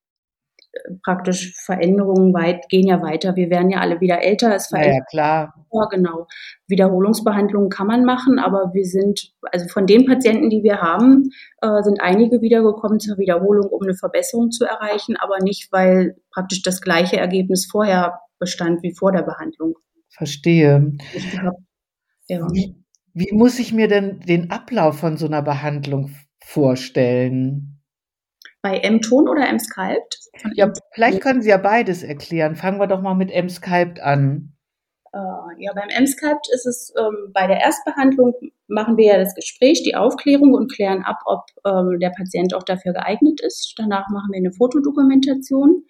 praktisch 1.02 1.55
Veränderungen 1.64 2.33
weit, 2.35 2.69
gehen 2.69 2.87
ja 2.87 3.02
weiter. 3.02 3.37
Wir 3.37 3.50
werden 3.50 3.71
ja 3.71 3.81
alle 3.81 4.00
wieder 4.00 4.23
älter. 4.23 4.55
Es 4.55 4.69
verändert. 4.69 5.09
Ja, 5.12 5.23
ja, 5.23 5.50
klar. 5.50 5.55
Ja, 5.73 5.85
genau. 5.90 6.26
Wiederholungsbehandlungen 6.69 7.69
kann 7.69 7.87
man 7.87 8.05
machen, 8.05 8.38
aber 8.38 8.71
wir 8.73 8.85
sind, 8.85 9.33
also 9.52 9.66
von 9.69 9.87
den 9.87 10.07
Patienten, 10.07 10.49
die 10.49 10.62
wir 10.62 10.81
haben, 10.81 11.31
äh, 11.61 11.83
sind 11.83 12.00
einige 12.00 12.40
wiedergekommen 12.40 13.00
zur 13.00 13.19
Wiederholung, 13.19 13.69
um 13.69 13.83
eine 13.83 13.95
Verbesserung 13.95 14.50
zu 14.50 14.64
erreichen, 14.64 15.16
aber 15.16 15.43
nicht, 15.43 15.71
weil 15.73 16.16
praktisch 16.33 16.62
das 16.62 16.81
gleiche 16.81 17.19
Ergebnis 17.19 17.69
vorher 17.71 18.21
bestand 18.38 18.83
wie 18.83 18.95
vor 18.95 19.12
der 19.12 19.23
Behandlung. 19.23 19.75
Verstehe. 20.09 20.93
Hab, 21.43 21.55
ja. 22.28 22.47
wie, 22.52 22.75
wie 23.12 23.33
muss 23.33 23.59
ich 23.59 23.73
mir 23.73 23.88
denn 23.88 24.21
den 24.21 24.50
Ablauf 24.50 24.99
von 24.99 25.16
so 25.16 25.26
einer 25.26 25.43
Behandlung 25.43 26.11
vorstellen? 26.43 27.81
Bei 28.62 28.78
M-Ton 28.78 29.28
oder 29.28 29.49
M-Sculpt? 29.49 30.19
Ja, 30.55 30.73
vielleicht 30.93 31.21
können 31.21 31.43
Sie 31.43 31.50
ja 31.50 31.59
beides 31.59 32.02
erklären. 32.02 32.57
Fangen 32.57 32.81
wir 32.81 32.87
doch 32.87 33.00
mal 33.00 33.14
mit 33.14 33.31
M-Sculpt 33.31 34.00
an. 34.00 34.57
Äh, 35.12 35.19
ja, 35.59 35.73
beim 35.75 35.88
M-Sculpt 35.88 36.49
ist 36.52 36.66
es 36.66 36.93
ähm, 36.99 37.33
bei 37.33 37.47
der 37.47 37.61
Erstbehandlung 37.61 38.35
machen 38.69 38.97
wir 38.97 39.07
ja 39.07 39.19
das 39.19 39.35
Gespräch, 39.35 39.83
die 39.83 39.95
Aufklärung 39.95 40.52
und 40.52 40.73
klären 40.73 41.02
ab, 41.02 41.19
ob 41.25 41.45
ähm, 41.64 41.99
der 42.00 42.11
Patient 42.11 42.55
auch 42.55 42.64
dafür 42.64 42.93
geeignet 42.93 43.40
ist. 43.40 43.75
Danach 43.76 44.09
machen 44.11 44.31
wir 44.33 44.38
eine 44.38 44.52
Fotodokumentation. 44.52 45.85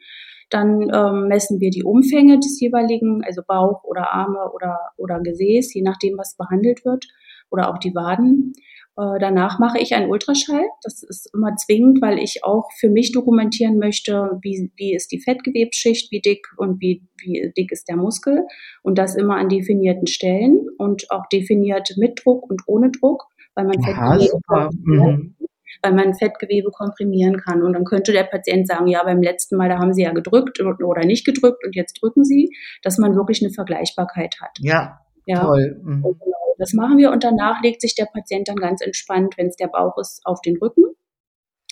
Dann 0.50 0.91
ähm, 0.95 1.29
messen 1.29 1.61
wir 1.61 1.71
die 1.71 1.83
Umfänge 1.83 2.38
des 2.38 2.61
jeweiligen, 2.61 3.23
also 3.25 3.43
Bauch 3.47 3.83
oder 3.85 4.12
Arme 4.12 4.50
oder, 4.55 4.79
oder 4.97 5.21
Gesäß, 5.21 5.75
je 5.75 5.83
nachdem, 5.83 6.17
was 6.19 6.37
behandelt 6.37 6.85
wird, 6.85 7.07
oder 7.50 7.71
auch 7.71 7.79
die 7.79 7.95
Waden. 7.95 8.53
Äh, 8.99 9.19
danach 9.21 9.59
mache 9.59 9.79
ich 9.79 9.95
einen 9.95 10.11
Ultraschall. 10.11 10.65
Das 10.83 11.03
ist 11.03 11.31
immer 11.35 11.55
zwingend, 11.57 12.00
weil 12.00 12.19
ich 12.19 12.45
auch 12.45 12.71
für 12.79 12.88
mich 12.88 13.12
dokumentieren 13.12 13.79
möchte, 13.79 14.38
wie, 14.41 14.71
wie 14.76 14.95
ist 14.95 15.12
die 15.12 15.21
Fettgewebsschicht, 15.21 16.11
wie 16.11 16.21
dick 16.21 16.47
und 16.57 16.81
wie, 16.81 17.03
wie 17.19 17.53
dick 17.57 17.73
ist 17.73 17.88
der 17.88 17.97
Muskel. 17.97 18.47
Und 18.83 18.99
das 18.99 19.15
immer 19.15 19.37
an 19.37 19.49
definierten 19.49 20.07
Stellen 20.07 20.67
und 20.79 21.11
auch 21.11 21.26
definiert 21.31 21.91
mit 21.99 22.23
Druck 22.25 22.49
und 22.49 22.62
ohne 22.67 22.91
Druck, 22.91 23.25
weil 23.55 23.67
man, 23.67 23.76
Aha, 23.85 24.19
Fettgewebe. 24.19 25.35
Weil 25.83 25.92
man 25.92 26.14
Fettgewebe 26.14 26.71
komprimieren 26.71 27.38
kann. 27.38 27.62
Und 27.62 27.73
dann 27.73 27.85
könnte 27.85 28.12
der 28.12 28.25
Patient 28.25 28.66
sagen, 28.66 28.87
ja, 28.87 29.02
beim 29.04 29.23
letzten 29.23 29.56
Mal, 29.56 29.68
da 29.68 29.78
haben 29.78 29.92
Sie 29.92 30.02
ja 30.02 30.12
gedrückt 30.12 30.61
oder 30.61 31.04
nicht 31.04 31.25
gedrückt 31.25 31.64
und 31.64 31.75
jetzt 31.75 32.00
drücken 32.00 32.25
Sie, 32.25 32.50
dass 32.83 32.99
man 32.99 33.14
wirklich 33.14 33.42
eine 33.42 33.52
Vergleichbarkeit 33.52 34.37
hat. 34.40 34.56
Ja, 34.61 35.00
ja. 35.26 35.40
toll. 35.40 35.80
Mhm. 35.83 36.02
Genau 36.02 36.37
das 36.59 36.73
machen 36.73 36.99
wir 36.99 37.11
und 37.11 37.25
danach 37.25 37.62
legt 37.62 37.80
sich 37.80 37.95
der 37.95 38.06
Patient 38.06 38.49
dann 38.49 38.56
ganz 38.56 38.80
entspannt, 38.80 39.35
wenn 39.37 39.49
es 39.49 39.56
der 39.56 39.68
Bauch 39.68 39.99
ist, 39.99 40.23
auf 40.25 40.40
den 40.40 40.56
Rücken, 40.56 40.85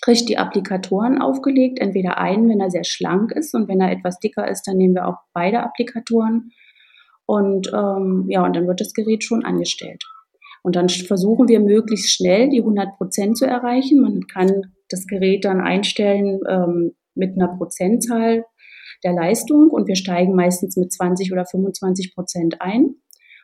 kriegt 0.02 0.28
die 0.28 0.38
Applikatoren 0.38 1.20
aufgelegt, 1.20 1.78
entweder 1.80 2.18
einen, 2.18 2.48
wenn 2.48 2.60
er 2.60 2.70
sehr 2.70 2.84
schlank 2.84 3.32
ist 3.32 3.54
und 3.54 3.68
wenn 3.68 3.80
er 3.80 3.90
etwas 3.90 4.18
dicker 4.18 4.46
ist, 4.48 4.66
dann 4.66 4.76
nehmen 4.76 4.94
wir 4.94 5.08
auch 5.08 5.18
beide 5.32 5.62
Applikatoren 5.62 6.50
und 7.26 7.72
ähm, 7.72 8.26
ja, 8.28 8.44
und 8.44 8.54
dann 8.54 8.66
wird 8.66 8.80
das 8.80 8.92
Gerät 8.92 9.24
schon 9.24 9.44
angestellt. 9.44 10.04
Und 10.64 10.76
dann 10.76 10.88
versuchen 10.88 11.46
wir 11.46 11.60
möglichst 11.60 12.10
schnell 12.10 12.48
die 12.48 12.60
100 12.60 12.96
Prozent 12.96 13.36
zu 13.36 13.46
erreichen. 13.46 14.00
Man 14.00 14.26
kann 14.26 14.72
das 14.88 15.06
Gerät 15.06 15.44
dann 15.44 15.60
einstellen 15.60 16.40
ähm, 16.48 16.92
mit 17.14 17.36
einer 17.36 17.54
Prozentzahl 17.56 18.46
der 19.04 19.12
Leistung 19.12 19.68
und 19.68 19.86
wir 19.86 19.94
steigen 19.94 20.34
meistens 20.34 20.76
mit 20.76 20.90
20 20.90 21.32
oder 21.32 21.44
25 21.44 22.14
Prozent 22.14 22.62
ein 22.62 22.94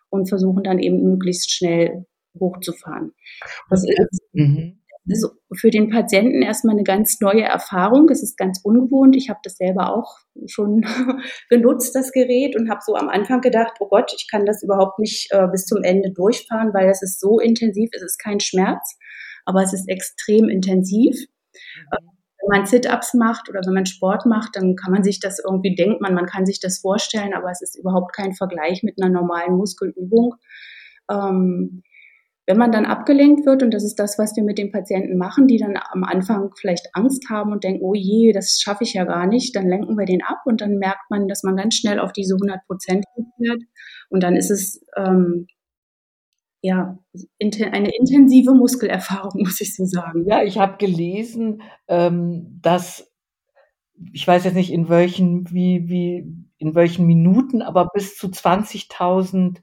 und 0.08 0.30
versuchen 0.30 0.64
dann 0.64 0.78
eben 0.78 1.02
möglichst 1.02 1.52
schnell 1.52 2.06
hochzufahren. 2.38 3.12
Das 3.68 3.84
ist, 3.84 4.22
mhm. 4.32 4.79
Ist 5.10 5.26
für 5.54 5.70
den 5.70 5.90
Patienten 5.90 6.42
erstmal 6.42 6.74
eine 6.74 6.84
ganz 6.84 7.20
neue 7.20 7.42
Erfahrung. 7.42 8.08
Es 8.08 8.22
ist 8.22 8.36
ganz 8.36 8.60
ungewohnt. 8.62 9.16
Ich 9.16 9.28
habe 9.28 9.40
das 9.42 9.56
selber 9.56 9.94
auch 9.94 10.18
schon 10.46 10.82
genutzt, 11.50 11.94
das 11.94 12.12
Gerät, 12.12 12.56
und 12.56 12.70
habe 12.70 12.80
so 12.84 12.94
am 12.94 13.08
Anfang 13.08 13.40
gedacht, 13.40 13.74
oh 13.80 13.88
Gott, 13.88 14.12
ich 14.16 14.28
kann 14.30 14.46
das 14.46 14.62
überhaupt 14.62 14.98
nicht 14.98 15.28
äh, 15.30 15.46
bis 15.48 15.66
zum 15.66 15.82
Ende 15.82 16.12
durchfahren, 16.12 16.72
weil 16.74 16.86
das 16.86 17.02
ist 17.02 17.20
so 17.20 17.38
intensiv, 17.38 17.90
es 17.94 18.02
ist 18.02 18.18
kein 18.18 18.40
Schmerz, 18.40 18.96
aber 19.44 19.62
es 19.62 19.72
ist 19.72 19.88
extrem 19.88 20.48
intensiv. 20.48 21.16
Mhm 21.16 22.10
wenn 22.40 22.58
man 22.58 22.66
Sit-ups 22.66 23.14
macht 23.14 23.48
oder 23.48 23.60
wenn 23.66 23.74
man 23.74 23.86
Sport 23.86 24.26
macht, 24.26 24.56
dann 24.56 24.76
kann 24.76 24.92
man 24.92 25.04
sich 25.04 25.20
das 25.20 25.40
irgendwie 25.44 25.74
denkt 25.74 26.00
man, 26.00 26.14
man 26.14 26.26
kann 26.26 26.46
sich 26.46 26.60
das 26.60 26.78
vorstellen, 26.78 27.34
aber 27.34 27.50
es 27.50 27.62
ist 27.62 27.78
überhaupt 27.78 28.14
kein 28.14 28.32
Vergleich 28.32 28.82
mit 28.82 29.00
einer 29.00 29.12
normalen 29.12 29.56
Muskelübung. 29.56 30.34
Ähm, 31.10 31.82
wenn 32.50 32.58
man 32.58 32.72
dann 32.72 32.84
abgelenkt 32.84 33.46
wird, 33.46 33.62
und 33.62 33.72
das 33.72 33.84
ist 33.84 34.00
das, 34.00 34.18
was 34.18 34.34
wir 34.34 34.42
mit 34.42 34.58
den 34.58 34.72
Patienten 34.72 35.16
machen, 35.16 35.46
die 35.46 35.56
dann 35.56 35.78
am 35.92 36.02
Anfang 36.02 36.50
vielleicht 36.58 36.88
Angst 36.94 37.30
haben 37.30 37.52
und 37.52 37.62
denken, 37.62 37.84
oh 37.84 37.94
je, 37.94 38.32
das 38.32 38.60
schaffe 38.60 38.82
ich 38.82 38.94
ja 38.94 39.04
gar 39.04 39.28
nicht, 39.28 39.54
dann 39.54 39.68
lenken 39.68 39.96
wir 39.96 40.04
den 40.04 40.20
ab 40.24 40.38
und 40.46 40.60
dann 40.60 40.78
merkt 40.78 41.08
man, 41.10 41.28
dass 41.28 41.44
man 41.44 41.54
ganz 41.54 41.76
schnell 41.76 42.00
auf 42.00 42.12
diese 42.12 42.34
100 42.34 42.66
Prozent 42.66 43.04
wird. 43.38 43.62
Und 44.08 44.24
dann 44.24 44.34
ist 44.34 44.50
es 44.50 44.84
ähm, 44.96 45.46
ja, 46.60 46.98
eine 47.40 47.90
intensive 47.96 48.52
Muskelerfahrung, 48.52 49.30
muss 49.44 49.60
ich 49.60 49.76
so 49.76 49.84
sagen. 49.84 50.26
Ja, 50.26 50.42
ich 50.42 50.58
habe 50.58 50.76
gelesen, 50.78 51.62
ähm, 51.86 52.58
dass 52.62 53.08
ich 54.12 54.26
weiß 54.26 54.42
jetzt 54.42 54.54
nicht 54.54 54.72
in 54.72 54.88
welchen, 54.88 55.48
wie, 55.52 55.88
wie, 55.88 56.34
in 56.58 56.74
welchen 56.74 57.06
Minuten, 57.06 57.62
aber 57.62 57.90
bis 57.94 58.16
zu 58.16 58.26
20.000 58.26 59.58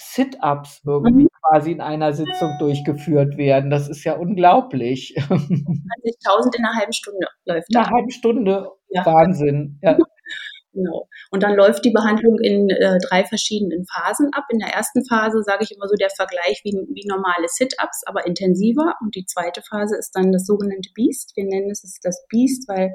Sit-ups 0.00 0.80
irgendwie 0.86 1.24
mhm. 1.24 1.28
quasi 1.42 1.72
in 1.72 1.80
einer 1.80 2.12
Sitzung 2.12 2.56
durchgeführt 2.58 3.36
werden. 3.36 3.70
Das 3.70 3.88
ist 3.88 4.02
ja 4.04 4.14
unglaublich. 4.14 5.14
20.000 5.18 6.56
in 6.56 6.64
einer 6.64 6.74
halben 6.74 6.92
Stunde 6.92 7.26
läuft. 7.44 7.68
In 7.70 7.76
einer 7.76 7.90
halben 7.90 8.10
Stunde. 8.10 8.70
Ja. 8.88 9.04
Wahnsinn. 9.04 9.78
Ja. 9.82 9.98
Genau. 10.72 11.08
Und 11.32 11.42
dann 11.42 11.56
läuft 11.56 11.84
die 11.84 11.90
Behandlung 11.90 12.38
in 12.38 12.70
äh, 12.70 12.98
drei 13.08 13.24
verschiedenen 13.24 13.84
Phasen 13.86 14.30
ab. 14.32 14.44
In 14.50 14.60
der 14.60 14.68
ersten 14.68 15.04
Phase 15.04 15.42
sage 15.42 15.64
ich 15.64 15.72
immer 15.72 15.88
so 15.88 15.96
der 15.96 16.10
Vergleich 16.10 16.60
wie, 16.64 16.72
wie 16.94 17.08
normale 17.08 17.48
Sit-ups, 17.48 18.02
aber 18.06 18.24
intensiver. 18.26 18.94
Und 19.00 19.14
die 19.16 19.26
zweite 19.26 19.62
Phase 19.62 19.96
ist 19.96 20.12
dann 20.12 20.32
das 20.32 20.46
sogenannte 20.46 20.90
Beast. 20.94 21.32
Wir 21.34 21.44
nennen 21.44 21.70
es 21.70 21.82
das 22.02 22.24
Beast, 22.28 22.68
weil 22.68 22.92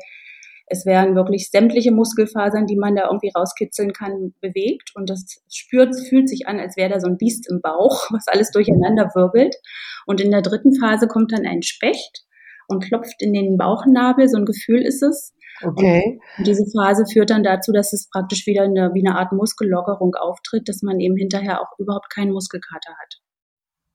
es 0.68 0.86
werden 0.86 1.16
wirklich 1.16 1.50
sämtliche 1.50 1.92
Muskelfasern, 1.92 2.66
die 2.66 2.76
man 2.76 2.96
da 2.96 3.06
irgendwie 3.06 3.32
rauskitzeln 3.36 3.94
kann, 3.94 4.34
bewegt. 4.42 4.92
Und 4.96 5.10
das 5.10 5.44
spürt, 5.48 5.96
fühlt 6.10 6.28
sich 6.28 6.48
an, 6.48 6.60
als 6.60 6.76
wäre 6.76 6.90
da 6.90 7.00
so 7.00 7.08
ein 7.08 7.18
Biest 7.18 7.48
im 7.50 7.62
Bauch, 7.62 8.08
was 8.12 8.28
alles 8.28 8.52
durcheinander 8.52 9.12
wirbelt. 9.14 9.56
Und 10.06 10.22
in 10.22 10.32
der 10.32 10.42
dritten 10.42 10.76
Phase 10.80 11.08
kommt 11.08 11.32
dann 11.32 11.46
ein 11.46 11.62
Specht 11.62 12.26
und 12.68 12.84
klopft 12.84 13.22
in 13.22 13.34
den 13.34 13.58
Bauchnabel. 13.58 14.28
So 14.28 14.38
ein 14.38 14.46
Gefühl 14.46 14.82
ist 14.82 15.04
es. 15.04 15.34
Okay. 15.64 16.20
Und 16.38 16.48
diese 16.48 16.66
Phase 16.76 17.06
führt 17.12 17.30
dann 17.30 17.44
dazu, 17.44 17.72
dass 17.72 17.94
es 17.94 18.10
praktisch 18.10 18.46
wieder 18.46 18.64
eine, 18.64 18.92
wie 18.94 19.06
eine 19.06 19.18
Art 19.18 19.32
Muskellockerung 19.32 20.16
auftritt, 20.16 20.68
dass 20.68 20.82
man 20.82 21.00
eben 21.00 21.16
hinterher 21.16 21.62
auch 21.62 21.80
überhaupt 21.80 22.10
keinen 22.14 22.32
Muskelkater 22.32 22.92
hat. 22.92 23.22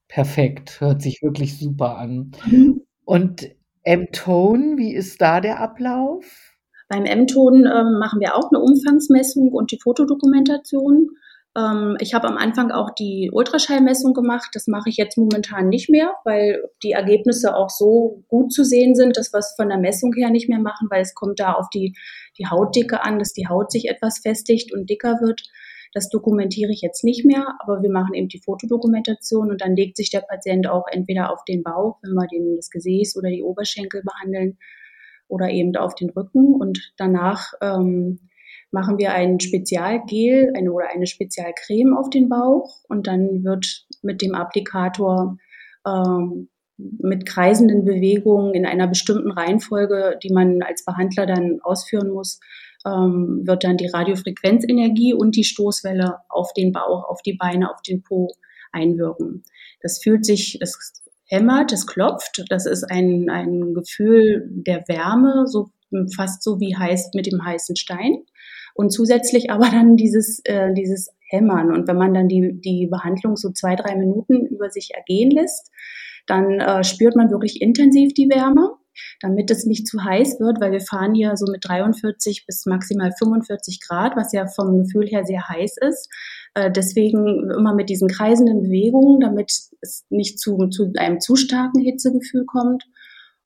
Perfekt, 0.08 0.80
hört 0.80 1.02
sich 1.02 1.20
wirklich 1.22 1.58
super 1.58 1.98
an. 1.98 2.32
Mhm. 2.46 2.82
Und 3.04 3.50
M-Tone, 3.82 4.76
wie 4.76 4.94
ist 4.94 5.20
da 5.20 5.40
der 5.40 5.60
Ablauf? 5.60 6.49
Beim 6.90 7.04
M-Ton 7.04 7.66
äh, 7.66 7.84
machen 7.84 8.18
wir 8.18 8.34
auch 8.36 8.50
eine 8.50 8.60
Umfangsmessung 8.60 9.52
und 9.52 9.70
die 9.70 9.78
Fotodokumentation. 9.80 11.10
Ähm, 11.56 11.96
ich 12.00 12.14
habe 12.14 12.26
am 12.26 12.36
Anfang 12.36 12.72
auch 12.72 12.90
die 12.90 13.30
Ultraschallmessung 13.32 14.12
gemacht. 14.12 14.50
Das 14.54 14.66
mache 14.66 14.88
ich 14.88 14.96
jetzt 14.96 15.16
momentan 15.16 15.68
nicht 15.68 15.88
mehr, 15.88 16.14
weil 16.24 16.64
die 16.82 16.90
Ergebnisse 16.90 17.54
auch 17.54 17.70
so 17.70 18.24
gut 18.26 18.52
zu 18.52 18.64
sehen 18.64 18.96
sind, 18.96 19.16
dass 19.16 19.32
wir 19.32 19.38
es 19.38 19.54
von 19.54 19.68
der 19.68 19.78
Messung 19.78 20.12
her 20.14 20.30
nicht 20.30 20.48
mehr 20.48 20.58
machen, 20.58 20.88
weil 20.90 21.02
es 21.02 21.14
kommt 21.14 21.38
da 21.38 21.52
auf 21.52 21.70
die, 21.72 21.94
die 22.38 22.48
Hautdicke 22.48 23.04
an, 23.04 23.20
dass 23.20 23.32
die 23.34 23.46
Haut 23.46 23.70
sich 23.70 23.88
etwas 23.88 24.18
festigt 24.18 24.74
und 24.74 24.90
dicker 24.90 25.20
wird. 25.20 25.42
Das 25.94 26.08
dokumentiere 26.08 26.72
ich 26.72 26.80
jetzt 26.80 27.04
nicht 27.04 27.24
mehr, 27.24 27.54
aber 27.60 27.82
wir 27.82 27.90
machen 27.90 28.14
eben 28.14 28.28
die 28.28 28.42
Fotodokumentation 28.44 29.48
und 29.48 29.60
dann 29.60 29.76
legt 29.76 29.96
sich 29.96 30.10
der 30.10 30.22
Patient 30.22 30.68
auch 30.68 30.86
entweder 30.90 31.32
auf 31.32 31.44
den 31.44 31.62
Bauch, 31.62 31.98
wenn 32.02 32.14
wir 32.14 32.26
den, 32.26 32.56
das 32.56 32.68
Gesäß 32.70 33.16
oder 33.16 33.28
die 33.28 33.44
Oberschenkel 33.44 34.02
behandeln, 34.02 34.58
oder 35.30 35.50
eben 35.50 35.74
auf 35.76 35.94
den 35.94 36.10
Rücken. 36.10 36.54
Und 36.54 36.92
danach 36.96 37.52
ähm, 37.62 38.20
machen 38.70 38.98
wir 38.98 39.12
ein 39.12 39.40
Spezialgel 39.40 40.52
eine, 40.56 40.72
oder 40.72 40.88
eine 40.88 41.06
Spezialcreme 41.06 41.96
auf 41.96 42.10
den 42.10 42.28
Bauch 42.28 42.84
und 42.88 43.06
dann 43.06 43.44
wird 43.44 43.86
mit 44.02 44.22
dem 44.22 44.34
Applikator 44.34 45.36
ähm, 45.86 46.48
mit 46.98 47.26
kreisenden 47.26 47.84
Bewegungen 47.84 48.54
in 48.54 48.64
einer 48.64 48.86
bestimmten 48.86 49.30
Reihenfolge, 49.30 50.18
die 50.22 50.32
man 50.32 50.62
als 50.62 50.84
Behandler 50.84 51.26
dann 51.26 51.60
ausführen 51.62 52.10
muss, 52.10 52.40
ähm, 52.86 53.42
wird 53.44 53.64
dann 53.64 53.76
die 53.76 53.88
Radiofrequenzenergie 53.88 55.12
und 55.12 55.36
die 55.36 55.44
Stoßwelle 55.44 56.18
auf 56.28 56.52
den 56.54 56.72
Bauch, 56.72 57.04
auf 57.04 57.20
die 57.22 57.34
Beine, 57.34 57.70
auf 57.70 57.82
den 57.82 58.02
Po 58.02 58.32
einwirken. 58.72 59.42
Das 59.82 60.00
fühlt 60.02 60.24
sich, 60.24 60.58
es 60.60 61.02
hämmert, 61.30 61.72
es 61.72 61.86
klopft. 61.86 62.44
Das 62.50 62.66
ist 62.66 62.84
ein, 62.84 63.30
ein 63.30 63.72
Gefühl 63.72 64.48
der 64.50 64.84
Wärme, 64.88 65.46
so 65.46 65.70
fast 66.14 66.42
so 66.42 66.60
wie 66.60 66.76
heiß 66.76 67.10
mit 67.14 67.26
dem 67.26 67.44
heißen 67.44 67.76
Stein. 67.76 68.18
Und 68.74 68.90
zusätzlich 68.90 69.50
aber 69.50 69.68
dann 69.70 69.96
dieses, 69.96 70.40
äh, 70.44 70.72
dieses 70.74 71.10
Hämmern. 71.30 71.72
Und 71.72 71.88
wenn 71.88 71.96
man 71.96 72.14
dann 72.14 72.28
die, 72.28 72.60
die 72.60 72.88
Behandlung 72.90 73.36
so 73.36 73.50
zwei, 73.50 73.76
drei 73.76 73.96
Minuten 73.96 74.46
über 74.46 74.70
sich 74.70 74.90
ergehen 74.94 75.30
lässt, 75.30 75.70
dann 76.26 76.60
äh, 76.60 76.84
spürt 76.84 77.16
man 77.16 77.30
wirklich 77.30 77.62
intensiv 77.62 78.12
die 78.14 78.28
Wärme 78.28 78.76
damit 79.20 79.50
es 79.50 79.66
nicht 79.66 79.86
zu 79.86 80.02
heiß 80.02 80.40
wird, 80.40 80.60
weil 80.60 80.72
wir 80.72 80.80
fahren 80.80 81.14
hier 81.14 81.36
so 81.36 81.50
mit 81.50 81.64
43 81.66 82.44
bis 82.46 82.66
maximal 82.66 83.12
45 83.18 83.80
Grad, 83.86 84.16
was 84.16 84.32
ja 84.32 84.46
vom 84.46 84.78
Gefühl 84.78 85.06
her 85.06 85.24
sehr 85.24 85.48
heiß 85.48 85.76
ist. 85.88 86.08
Äh, 86.54 86.70
deswegen 86.70 87.50
immer 87.50 87.74
mit 87.74 87.88
diesen 87.88 88.08
kreisenden 88.08 88.62
Bewegungen, 88.62 89.20
damit 89.20 89.52
es 89.80 90.04
nicht 90.10 90.38
zu, 90.38 90.68
zu 90.68 90.92
einem 90.96 91.20
zu 91.20 91.36
starken 91.36 91.80
Hitzegefühl 91.80 92.44
kommt. 92.44 92.84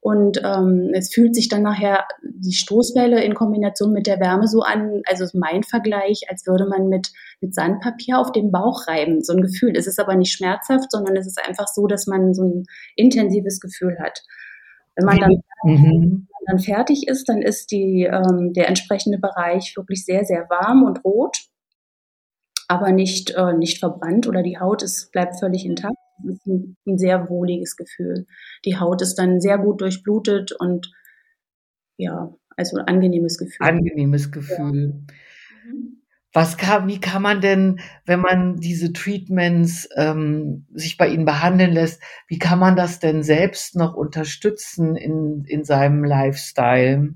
Und 0.01 0.43
ähm, 0.45 0.91
es 0.93 1.15
fühlt 1.15 1.35
sich 1.35 1.49
dann 1.49 1.63
nachher 1.63 2.05
die 2.23 2.53
Stoßwelle 2.53 3.25
in 3.25 3.35
Kombination 3.35 3.91
mit 3.91 4.07
der 4.07 4.21
Wärme 4.21 4.47
so 4.49 4.61
an, 4.61 5.01
also 5.07 5.25
mein 5.33 5.63
Vergleich, 5.63 6.25
als 6.29 6.47
würde 6.47 6.67
man 6.67 6.91
mit, 6.91 7.11
mit 7.41 7.55
Sandpapier 7.55 8.19
auf 8.19 8.31
dem 8.33 8.53
Bauch 8.53 8.87
reiben. 8.87 9.23
So 9.23 9.33
ein 9.33 9.41
Gefühl. 9.41 9.73
Es 9.75 9.87
ist 9.87 9.99
aber 9.99 10.15
nicht 10.15 10.33
schmerzhaft, 10.33 10.93
sondern 10.93 11.17
es 11.17 11.27
ist 11.27 11.41
einfach 11.43 11.69
so, 11.69 11.87
dass 11.87 12.07
man 12.07 12.35
so 12.35 12.43
ein 12.43 12.65
intensives 12.97 13.61
Gefühl 13.61 13.97
hat. 13.99 14.21
Wenn 14.95 15.07
man 15.07 15.19
dann, 15.19 15.43
mhm. 15.65 16.29
dann 16.47 16.59
fertig 16.59 17.09
ist, 17.09 17.29
dann 17.29 17.41
ist 17.41 17.71
die, 17.71 18.03
ähm, 18.05 18.53
der 18.53 18.69
entsprechende 18.69 19.19
Bereich 19.19 19.73
wirklich 19.75 20.05
sehr, 20.05 20.27
sehr 20.27 20.47
warm 20.51 20.83
und 20.83 21.03
rot, 21.03 21.39
aber 22.69 22.93
nicht, 22.93 23.31
äh, 23.33 23.53
nicht 23.53 23.79
verbrannt 23.79 24.27
oder 24.27 24.43
die 24.43 24.59
Haut 24.59 24.83
ist, 24.83 25.13
bleibt 25.13 25.39
völlig 25.39 25.65
intakt. 25.65 25.97
Das 26.23 26.37
ist 26.37 26.47
ein, 26.47 26.77
ein 26.87 26.99
sehr 26.99 27.29
wohliges 27.29 27.77
Gefühl. 27.77 28.27
Die 28.65 28.79
Haut 28.79 29.03
ist 29.03 29.17
dann 29.17 29.41
sehr 29.41 29.59
gut 29.59 29.81
durchblutet 29.81 30.53
und 30.53 30.93
ja, 31.97 32.35
also 32.57 32.79
ein 32.79 32.87
angenehmes 32.87 33.39
Gefühl. 33.39 33.67
Angenehmes 33.67 34.31
Gefühl. 34.31 35.05
Ja. 35.67 35.73
Mhm. 35.73 36.01
Was 36.37 36.57
kann, 36.57 36.89
wie 36.89 37.01
kann 37.01 37.23
man 37.23 37.41
denn, 37.41 37.79
wenn 38.07 38.19
man 38.19 38.57
diese 38.57 38.93
Treatments 38.93 39.89
ähm, 39.95 40.67
sich 40.75 40.97
bei 40.97 41.09
Ihnen 41.09 41.25
behandeln 41.25 41.71
lässt, 41.73 42.03
wie 42.27 42.41
kann 42.41 42.59
man 42.59 42.75
das 42.75 42.99
denn 42.99 43.23
selbst 43.23 43.77
noch 43.77 43.95
unterstützen 43.95 44.97
in, 44.97 45.45
in 45.45 45.65
seinem 45.65 46.03
Lifestyle? 46.03 47.15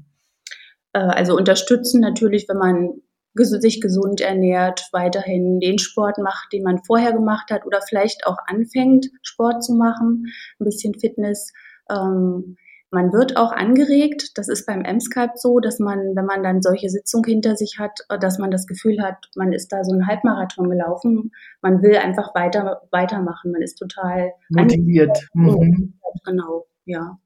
Äh, 0.92 1.00
also 1.00 1.36
unterstützen 1.36 2.00
natürlich, 2.00 2.48
wenn 2.48 2.58
man 2.58 2.90
sich 3.34 3.80
gesund 3.80 4.20
ernährt, 4.20 4.88
weiterhin 4.92 5.60
den 5.60 5.78
Sport 5.78 6.18
macht, 6.18 6.52
den 6.52 6.62
man 6.62 6.82
vorher 6.84 7.12
gemacht 7.12 7.50
hat 7.50 7.64
oder 7.66 7.80
vielleicht 7.88 8.26
auch 8.26 8.38
anfängt, 8.46 9.06
Sport 9.22 9.62
zu 9.62 9.74
machen, 9.74 10.26
ein 10.58 10.64
bisschen 10.64 10.94
Fitness. 10.98 11.52
Ähm, 11.90 12.56
man 12.90 13.12
wird 13.12 13.36
auch 13.36 13.52
angeregt, 13.52 14.32
das 14.36 14.48
ist 14.48 14.66
beim 14.66 14.82
M-Skype 14.82 15.34
so, 15.34 15.60
dass 15.60 15.78
man, 15.78 16.16
wenn 16.16 16.24
man 16.24 16.42
dann 16.42 16.62
solche 16.62 16.88
Sitzung 16.88 17.22
hinter 17.24 17.54
sich 17.54 17.76
hat, 17.78 18.00
dass 18.20 18.38
man 18.38 18.50
das 18.50 18.66
Gefühl 18.66 19.02
hat, 19.02 19.28
man 19.36 19.52
ist 19.52 19.68
da 19.68 19.84
so 19.84 19.92
ein 19.92 20.06
Halbmarathon 20.06 20.70
gelaufen, 20.70 21.32
man 21.60 21.82
will 21.82 21.96
einfach 21.96 22.34
weiter, 22.34 22.80
weitermachen, 22.90 23.52
man 23.52 23.60
ist 23.60 23.76
total 23.76 24.32
motiviert. 24.48 25.18
Mhm. 25.34 25.98
Genau, 26.24 26.66
ja. 26.86 27.18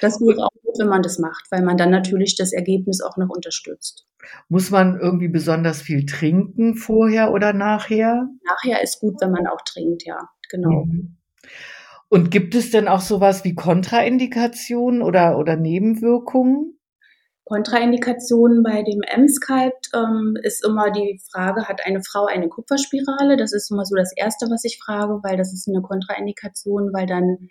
Das 0.00 0.20
wäre 0.20 0.44
auch 0.44 0.62
gut, 0.62 0.78
wenn 0.78 0.88
man 0.88 1.02
das 1.02 1.18
macht, 1.18 1.46
weil 1.50 1.62
man 1.62 1.76
dann 1.76 1.90
natürlich 1.90 2.36
das 2.36 2.52
Ergebnis 2.52 3.00
auch 3.00 3.16
noch 3.16 3.28
unterstützt. 3.28 4.07
Muss 4.48 4.70
man 4.70 4.98
irgendwie 4.98 5.28
besonders 5.28 5.82
viel 5.82 6.06
trinken 6.06 6.74
vorher 6.74 7.32
oder 7.32 7.52
nachher? 7.52 8.28
Nachher 8.44 8.82
ist 8.82 9.00
gut, 9.00 9.14
wenn 9.20 9.30
man 9.30 9.46
auch 9.46 9.62
trinkt, 9.64 10.04
ja, 10.04 10.28
genau. 10.50 10.84
Mhm. 10.86 11.16
Und 12.08 12.30
gibt 12.30 12.54
es 12.54 12.70
denn 12.70 12.88
auch 12.88 13.00
sowas 13.00 13.44
wie 13.44 13.54
Kontraindikationen 13.54 15.02
oder, 15.02 15.38
oder 15.38 15.56
Nebenwirkungen? 15.56 16.78
Kontraindikationen 17.44 18.62
bei 18.62 18.82
dem 18.82 19.00
M-Skype 19.02 19.72
ähm, 19.94 20.36
ist 20.42 20.64
immer 20.64 20.90
die 20.90 21.20
Frage, 21.32 21.64
hat 21.64 21.80
eine 21.84 22.02
Frau 22.02 22.26
eine 22.26 22.48
Kupferspirale? 22.48 23.38
Das 23.38 23.54
ist 23.54 23.70
immer 23.70 23.86
so 23.86 23.94
das 23.96 24.12
Erste, 24.14 24.46
was 24.50 24.64
ich 24.64 24.78
frage, 24.84 25.20
weil 25.22 25.36
das 25.38 25.52
ist 25.54 25.66
eine 25.66 25.80
Kontraindikation, 25.80 26.92
weil 26.92 27.06
dann 27.06 27.48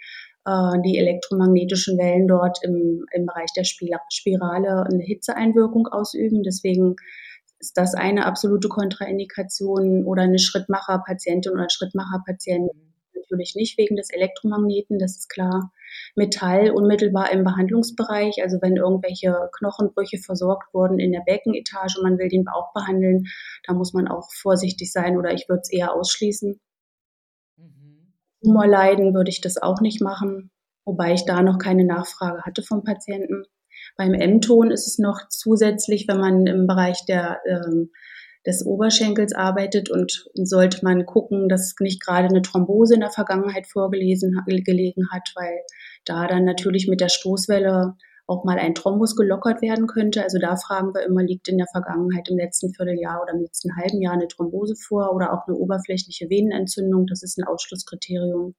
äh, 0.48 0.82
die 0.86 0.98
elektromagnetischen 0.98 1.98
Wellen 1.98 2.28
dort 2.28 2.60
im, 2.64 3.06
im 3.12 3.26
Bereich 3.26 3.50
der 3.56 3.66
Spirale 3.66 4.86
eine 4.86 5.04
Hitzeeinwirkung 5.04 5.88
ausüben. 5.88 6.42
Deswegen 6.42 6.96
ist 7.60 7.78
das 7.78 7.94
eine 7.94 8.26
absolute 8.26 8.70
Kontraindikation 8.70 10.06
oder 10.06 10.24
eine 10.24 10.40
Schrittmacherpatientin 10.40 11.52
oder 11.52 11.68
Schrittmacherpatient 11.70 12.72
natürlich 13.30 13.56
nicht 13.56 13.78
wegen 13.78 13.98
des 13.98 14.10
Elektromagneten, 14.10 15.00
das 15.00 15.18
ist 15.18 15.30
klar. 15.30 15.72
Metall 16.16 16.72
unmittelbar 16.72 17.32
im 17.32 17.44
Behandlungsbereich, 17.44 18.42
also 18.42 18.58
wenn 18.62 18.78
irgendwelche 18.78 19.50
Knochenbrüche 19.58 20.18
versorgt 20.18 20.74
wurden 20.74 21.00
in 21.00 21.12
der 21.12 21.24
Beckenetage 21.26 21.98
und 21.98 22.04
man 22.04 22.18
will 22.20 22.30
den 22.30 22.46
Bauch 22.46 22.72
behandeln, 22.74 23.26
da 23.66 23.74
muss 23.74 23.94
man 23.94 24.08
auch 24.08 24.30
vorsichtig 24.32 24.92
sein 24.92 25.18
oder 25.18 25.34
ich 25.34 25.50
würde 25.50 25.62
es 25.62 25.72
eher 25.72 25.94
ausschließen. 25.94 26.60
Mhm. 28.48 28.54
Tumorleiden 28.54 29.14
würde 29.14 29.30
ich 29.30 29.42
das 29.42 29.62
auch 29.62 29.82
nicht 29.82 30.02
machen, 30.02 30.52
wobei 30.86 31.14
ich 31.14 31.26
da 31.26 31.42
noch 31.42 31.58
keine 31.58 31.86
Nachfrage 31.86 32.44
hatte 32.44 32.64
vom 32.64 32.84
Patienten. 32.84 33.44
Beim 33.96 34.14
M-Ton 34.14 34.72
ist 34.72 34.88
es 34.88 34.98
noch 34.98 35.28
zusätzlich, 35.30 36.08
wenn 36.08 36.20
man 36.20 36.48
im 36.48 36.68
Bereich 36.68 37.06
der 37.06 37.40
ähm, 37.48 37.92
des 38.48 38.66
Oberschenkels 38.66 39.36
arbeitet 39.36 39.90
und 39.92 40.26
sollte 40.34 40.80
man 40.82 41.06
gucken, 41.06 41.50
dass 41.50 41.76
nicht 41.82 42.02
gerade 42.02 42.30
eine 42.30 42.42
Thrombose 42.42 42.94
in 42.94 43.02
der 43.02 43.12
Vergangenheit 43.12 43.68
vorgelesen 43.68 44.42
gelegen 44.64 45.10
hat, 45.12 45.34
weil 45.36 45.60
da 46.06 46.28
dann 46.28 46.46
natürlich 46.46 46.88
mit 46.88 47.02
der 47.02 47.10
Stoßwelle 47.10 47.96
auch 48.28 48.44
mal 48.44 48.60
ein 48.60 48.76
Thrombus 48.76 49.16
gelockert 49.16 49.62
werden 49.62 49.88
könnte. 49.88 50.22
Also 50.22 50.38
da 50.38 50.56
fragen 50.58 50.94
wir 50.94 51.06
immer, 51.06 51.24
liegt 51.24 51.48
in 51.48 51.58
der 51.58 51.68
Vergangenheit 51.72 52.28
im 52.30 52.38
letzten 52.38 52.74
Vierteljahr 52.74 53.22
oder 53.22 53.34
im 53.34 53.42
letzten 53.42 53.76
halben 53.78 54.02
Jahr 54.02 54.13
eine 54.13 54.28
Thrombose 54.28 54.76
vor 54.76 55.16
oder 55.16 55.34
auch 55.34 55.48
eine 55.48 55.56
oberflächliche 55.56 56.30
Venenentzündung. 56.30 57.08
Das 57.08 57.24
ist 57.24 57.38
ein 57.38 57.46
Ausschlusskriterium. 57.46 58.54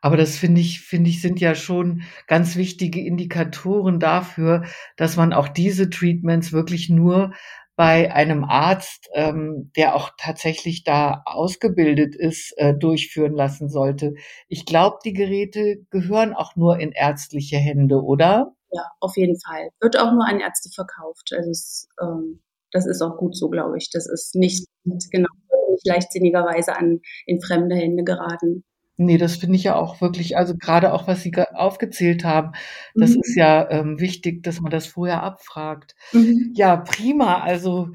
Aber 0.00 0.16
das 0.16 0.36
finde 0.36 0.60
ich, 0.60 0.80
finde 0.80 1.08
ich, 1.08 1.22
sind 1.22 1.40
ja 1.40 1.54
schon 1.54 2.02
ganz 2.26 2.56
wichtige 2.56 3.00
Indikatoren 3.00 4.00
dafür, 4.00 4.64
dass 4.96 5.16
man 5.16 5.32
auch 5.32 5.48
diese 5.48 5.88
Treatments 5.88 6.52
wirklich 6.52 6.90
nur 6.90 7.32
bei 7.74 8.12
einem 8.12 8.44
Arzt, 8.44 9.08
ähm, 9.14 9.70
der 9.76 9.94
auch 9.94 10.10
tatsächlich 10.18 10.84
da 10.84 11.22
ausgebildet 11.24 12.14
ist, 12.14 12.52
äh, 12.58 12.74
durchführen 12.74 13.32
lassen 13.32 13.70
sollte. 13.70 14.14
Ich 14.48 14.66
glaube, 14.66 14.98
die 15.04 15.14
Geräte 15.14 15.78
gehören 15.90 16.34
auch 16.34 16.54
nur 16.54 16.78
in 16.78 16.92
ärztliche 16.92 17.56
Hände, 17.56 18.02
oder? 18.02 18.52
Ja, 18.72 18.86
auf 19.00 19.16
jeden 19.16 19.38
Fall. 19.38 19.68
Wird 19.80 19.98
auch 19.98 20.12
nur 20.12 20.26
an 20.26 20.40
Ärzte 20.40 20.70
verkauft. 20.74 21.30
Also 21.36 21.50
es, 21.50 21.88
ähm, 22.00 22.40
das 22.72 22.86
ist 22.86 23.02
auch 23.02 23.18
gut 23.18 23.36
so, 23.36 23.48
glaube 23.50 23.76
ich. 23.76 23.90
Das 23.92 24.06
ist 24.06 24.34
nicht 24.34 24.66
genau 25.10 25.28
nicht 25.72 25.86
leichtsinnigerweise 25.86 26.76
an 26.76 27.00
in 27.26 27.40
fremde 27.40 27.74
Hände 27.76 28.04
geraten. 28.04 28.64
Nee, 28.98 29.18
das 29.18 29.36
finde 29.36 29.56
ich 29.56 29.64
ja 29.64 29.74
auch 29.74 30.00
wirklich, 30.00 30.36
also 30.36 30.54
gerade 30.56 30.92
auch, 30.92 31.08
was 31.08 31.22
Sie 31.22 31.32
aufgezählt 31.54 32.24
haben, 32.24 32.52
das 32.94 33.10
mhm. 33.10 33.20
ist 33.22 33.36
ja 33.36 33.68
ähm, 33.70 33.98
wichtig, 33.98 34.42
dass 34.42 34.60
man 34.60 34.70
das 34.70 34.86
vorher 34.86 35.22
abfragt. 35.22 35.94
Mhm. 36.12 36.52
Ja, 36.54 36.76
prima. 36.76 37.40
Also 37.40 37.88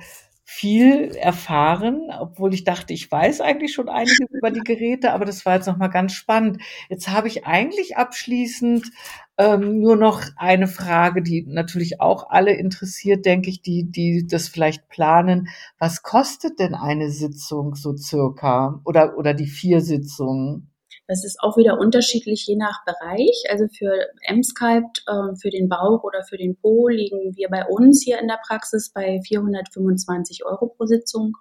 viel 0.49 1.11
erfahren, 1.17 2.09
obwohl 2.17 2.53
ich 2.53 2.63
dachte, 2.63 2.93
ich 2.93 3.11
weiß 3.11 3.41
eigentlich 3.41 3.73
schon 3.73 3.89
einiges 3.89 4.29
über 4.31 4.49
die 4.49 4.61
Geräte, 4.61 5.11
aber 5.11 5.25
das 5.25 5.45
war 5.45 5.55
jetzt 5.55 5.67
nochmal 5.67 5.89
ganz 5.89 6.13
spannend. 6.13 6.61
Jetzt 6.87 7.09
habe 7.09 7.27
ich 7.27 7.45
eigentlich 7.45 7.97
abschließend 7.97 8.89
ähm, 9.37 9.81
nur 9.81 9.97
noch 9.97 10.21
eine 10.37 10.69
Frage, 10.69 11.21
die 11.21 11.45
natürlich 11.45 11.99
auch 11.99 12.29
alle 12.29 12.53
interessiert, 12.53 13.25
denke 13.25 13.49
ich, 13.49 13.61
die, 13.61 13.91
die 13.91 14.25
das 14.25 14.47
vielleicht 14.47 14.87
planen. 14.87 15.49
Was 15.79 16.01
kostet 16.01 16.59
denn 16.59 16.75
eine 16.75 17.09
Sitzung 17.09 17.75
so 17.75 17.97
circa 17.97 18.79
oder, 18.85 19.17
oder 19.17 19.33
die 19.33 19.47
vier 19.47 19.81
Sitzungen? 19.81 20.71
Das 21.07 21.23
ist 21.23 21.39
auch 21.39 21.57
wieder 21.57 21.79
unterschiedlich 21.79 22.45
je 22.47 22.57
nach 22.57 22.83
Bereich. 22.85 23.43
Also 23.49 23.67
für 23.67 24.07
M-Sculpt, 24.23 25.05
äh, 25.07 25.35
für 25.41 25.49
den 25.49 25.69
Bauch 25.69 26.03
oder 26.03 26.23
für 26.23 26.37
den 26.37 26.57
Po 26.57 26.89
liegen 26.89 27.35
wir 27.35 27.47
bei 27.49 27.65
uns 27.65 28.03
hier 28.03 28.19
in 28.19 28.27
der 28.27 28.39
Praxis 28.45 28.91
bei 28.93 29.21
425 29.25 30.45
Euro 30.45 30.67
pro 30.67 30.85
Sitzung. 30.85 31.37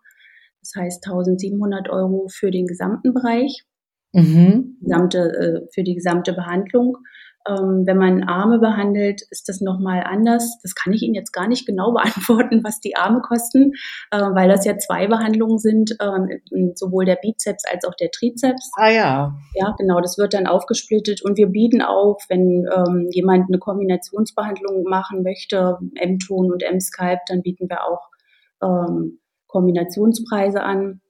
Das 0.60 0.72
heißt 0.76 1.04
1700 1.04 1.88
Euro 1.90 2.28
für 2.28 2.50
den 2.50 2.66
gesamten 2.66 3.12
Bereich, 3.12 3.64
mhm. 4.12 4.78
gesamte, 4.80 5.18
äh, 5.18 5.66
für 5.72 5.82
die 5.82 5.94
gesamte 5.94 6.32
Behandlung. 6.32 6.98
Ähm, 7.48 7.82
wenn 7.86 7.96
man 7.96 8.24
Arme 8.24 8.58
behandelt, 8.58 9.22
ist 9.30 9.48
das 9.48 9.60
nochmal 9.60 10.02
anders. 10.04 10.58
Das 10.62 10.74
kann 10.74 10.92
ich 10.92 11.02
Ihnen 11.02 11.14
jetzt 11.14 11.32
gar 11.32 11.48
nicht 11.48 11.66
genau 11.66 11.92
beantworten, 11.94 12.62
was 12.64 12.80
die 12.80 12.96
Arme 12.96 13.20
kosten, 13.20 13.72
äh, 14.10 14.18
weil 14.18 14.48
das 14.48 14.64
ja 14.64 14.76
zwei 14.78 15.06
Behandlungen 15.06 15.58
sind, 15.58 15.92
äh, 15.98 16.72
sowohl 16.74 17.04
der 17.04 17.16
Bizeps 17.16 17.64
als 17.70 17.84
auch 17.84 17.94
der 17.94 18.10
Trizeps. 18.10 18.70
Ah 18.76 18.90
ja. 18.90 19.34
Ja, 19.54 19.74
genau, 19.78 20.00
das 20.00 20.18
wird 20.18 20.34
dann 20.34 20.46
aufgesplittet 20.46 21.22
und 21.22 21.36
wir 21.36 21.48
bieten 21.48 21.82
auch, 21.82 22.18
wenn 22.28 22.66
ähm, 22.74 23.08
jemand 23.12 23.48
eine 23.48 23.58
Kombinationsbehandlung 23.58 24.84
machen 24.84 25.22
möchte, 25.22 25.78
M-Ton 25.94 26.52
und 26.52 26.62
M-Skype, 26.62 27.20
dann 27.28 27.42
bieten 27.42 27.68
wir 27.68 27.84
auch 27.84 28.08
ähm, 28.62 29.18
Kombinationspreise 29.46 30.62
an. 30.62 31.00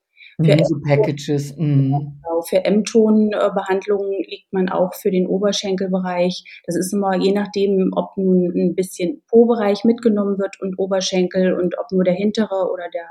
Für 0.43 0.55
mhm, 0.55 0.65
so 0.65 0.77
Packages. 0.87 1.57
Mhm. 1.57 2.21
Genau, 2.23 2.43
für 2.43 2.65
M-Ton-Behandlungen 2.65 4.23
liegt 4.29 4.53
man 4.53 4.69
auch 4.69 4.93
für 4.95 5.11
den 5.11 5.27
Oberschenkelbereich. 5.27 6.45
Das 6.67 6.77
ist 6.77 6.93
immer 6.93 7.17
je 7.17 7.33
nachdem, 7.33 7.91
ob 7.95 8.17
nun 8.17 8.53
ein 8.55 8.75
bisschen 8.75 9.23
Po-Bereich 9.29 9.85
mitgenommen 9.85 10.39
wird 10.39 10.61
und 10.61 10.79
Oberschenkel 10.79 11.55
und 11.55 11.79
ob 11.79 11.91
nur 11.91 12.05
der 12.05 12.15
hintere 12.15 12.71
oder 12.71 12.89
der 12.93 13.07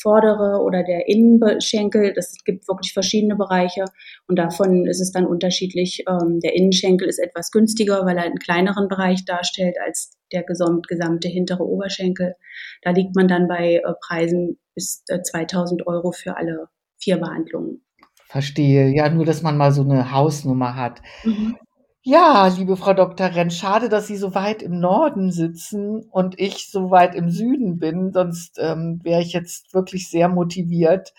vordere 0.00 0.62
oder 0.62 0.82
der 0.82 1.08
Innenschenkel. 1.08 2.12
Das 2.12 2.34
gibt 2.44 2.68
wirklich 2.68 2.92
verschiedene 2.92 3.36
Bereiche 3.36 3.84
und 4.26 4.36
davon 4.38 4.86
ist 4.86 5.00
es 5.00 5.12
dann 5.12 5.26
unterschiedlich. 5.26 6.04
Ähm, 6.08 6.40
der 6.40 6.54
Innenschenkel 6.54 7.08
ist 7.08 7.18
etwas 7.18 7.50
günstiger, 7.50 8.04
weil 8.04 8.16
er 8.16 8.24
einen 8.24 8.38
kleineren 8.38 8.88
Bereich 8.88 9.24
darstellt 9.24 9.76
als 9.84 10.16
der 10.32 10.42
gesamte 10.42 11.28
hintere 11.28 11.64
Oberschenkel. 11.64 12.34
Da 12.82 12.90
liegt 12.90 13.14
man 13.14 13.28
dann 13.28 13.48
bei 13.48 13.76
äh, 13.76 13.92
Preisen 14.06 14.58
bis 14.76 15.02
2000 15.04 15.80
äh, 15.80 15.84
Euro 15.86 16.12
für 16.12 16.36
alle 16.36 16.68
vier 16.98 17.16
Behandlungen. 17.16 17.82
Verstehe. 18.26 18.88
Ja, 18.94 19.08
nur, 19.08 19.24
dass 19.24 19.42
man 19.42 19.56
mal 19.56 19.72
so 19.72 19.82
eine 19.82 20.12
Hausnummer 20.12 20.76
hat. 20.76 21.02
Mhm. 21.24 21.56
Ja, 22.02 22.46
liebe 22.56 22.76
Frau 22.76 22.94
Dr. 22.94 23.34
Renn, 23.34 23.50
schade, 23.50 23.88
dass 23.88 24.06
Sie 24.06 24.16
so 24.16 24.32
weit 24.36 24.62
im 24.62 24.78
Norden 24.78 25.32
sitzen 25.32 26.04
und 26.08 26.38
ich 26.38 26.70
so 26.70 26.92
weit 26.92 27.16
im 27.16 27.30
Süden 27.30 27.78
bin. 27.80 28.12
Sonst 28.12 28.58
ähm, 28.60 29.00
wäre 29.02 29.22
ich 29.22 29.32
jetzt 29.32 29.74
wirklich 29.74 30.08
sehr 30.08 30.28
motiviert. 30.28 31.12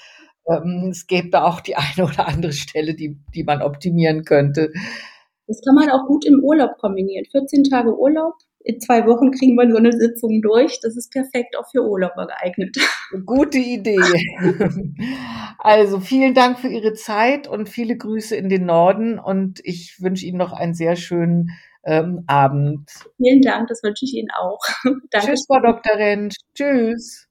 Ähm, 0.48 0.88
es 0.92 1.08
gäbe 1.08 1.30
da 1.30 1.44
auch 1.44 1.60
die 1.60 1.76
eine 1.76 2.08
oder 2.08 2.28
andere 2.28 2.54
Stelle, 2.54 2.94
die, 2.94 3.20
die 3.36 3.44
man 3.44 3.62
optimieren 3.62 4.24
könnte. 4.24 4.72
Das 5.48 5.62
kann 5.62 5.76
man 5.76 5.90
auch 5.90 6.06
gut 6.08 6.26
im 6.26 6.42
Urlaub 6.42 6.78
kombinieren. 6.78 7.26
14 7.32 7.66
Tage 7.66 7.98
Urlaub 7.98 8.36
in 8.68 8.82
zwei 8.82 9.06
Wochen 9.06 9.32
kriegen 9.32 9.56
wir 9.56 9.72
so 9.72 9.78
eine 9.78 9.94
Sitzung 9.94 10.42
durch. 10.42 10.80
Das 10.82 10.98
ist 10.98 11.10
perfekt 11.12 11.58
auch 11.58 11.70
für 11.72 11.88
Urlauber 11.88 12.28
geeignet. 12.28 12.76
Gute 13.26 13.58
Idee. 13.58 13.98
Also 15.60 16.00
vielen 16.00 16.34
Dank 16.34 16.60
für 16.60 16.68
Ihre 16.68 16.94
Zeit 16.94 17.48
und 17.48 17.68
viele 17.68 17.98
Grüße 17.98 18.36
in 18.36 18.48
den 18.48 18.66
Norden 18.66 19.18
und 19.18 19.60
ich 19.64 19.98
wünsche 20.00 20.26
Ihnen 20.26 20.38
noch 20.38 20.54
einen 20.54 20.76
sehr 20.76 20.96
schönen 20.96 21.50
ähm, 21.84 22.24
Abend. 22.28 22.90
Vielen 23.18 23.42
Dank, 23.42 23.68
das 23.68 23.82
wünsche 23.82 24.06
ich 24.06 24.14
Ihnen 24.14 24.30
auch. 24.40 24.60
Danke. 25.12 25.28
Tschüss, 25.28 25.46
Frau. 25.48 25.80
Rentsch. 25.96 26.38
Tschüss. 26.54 27.27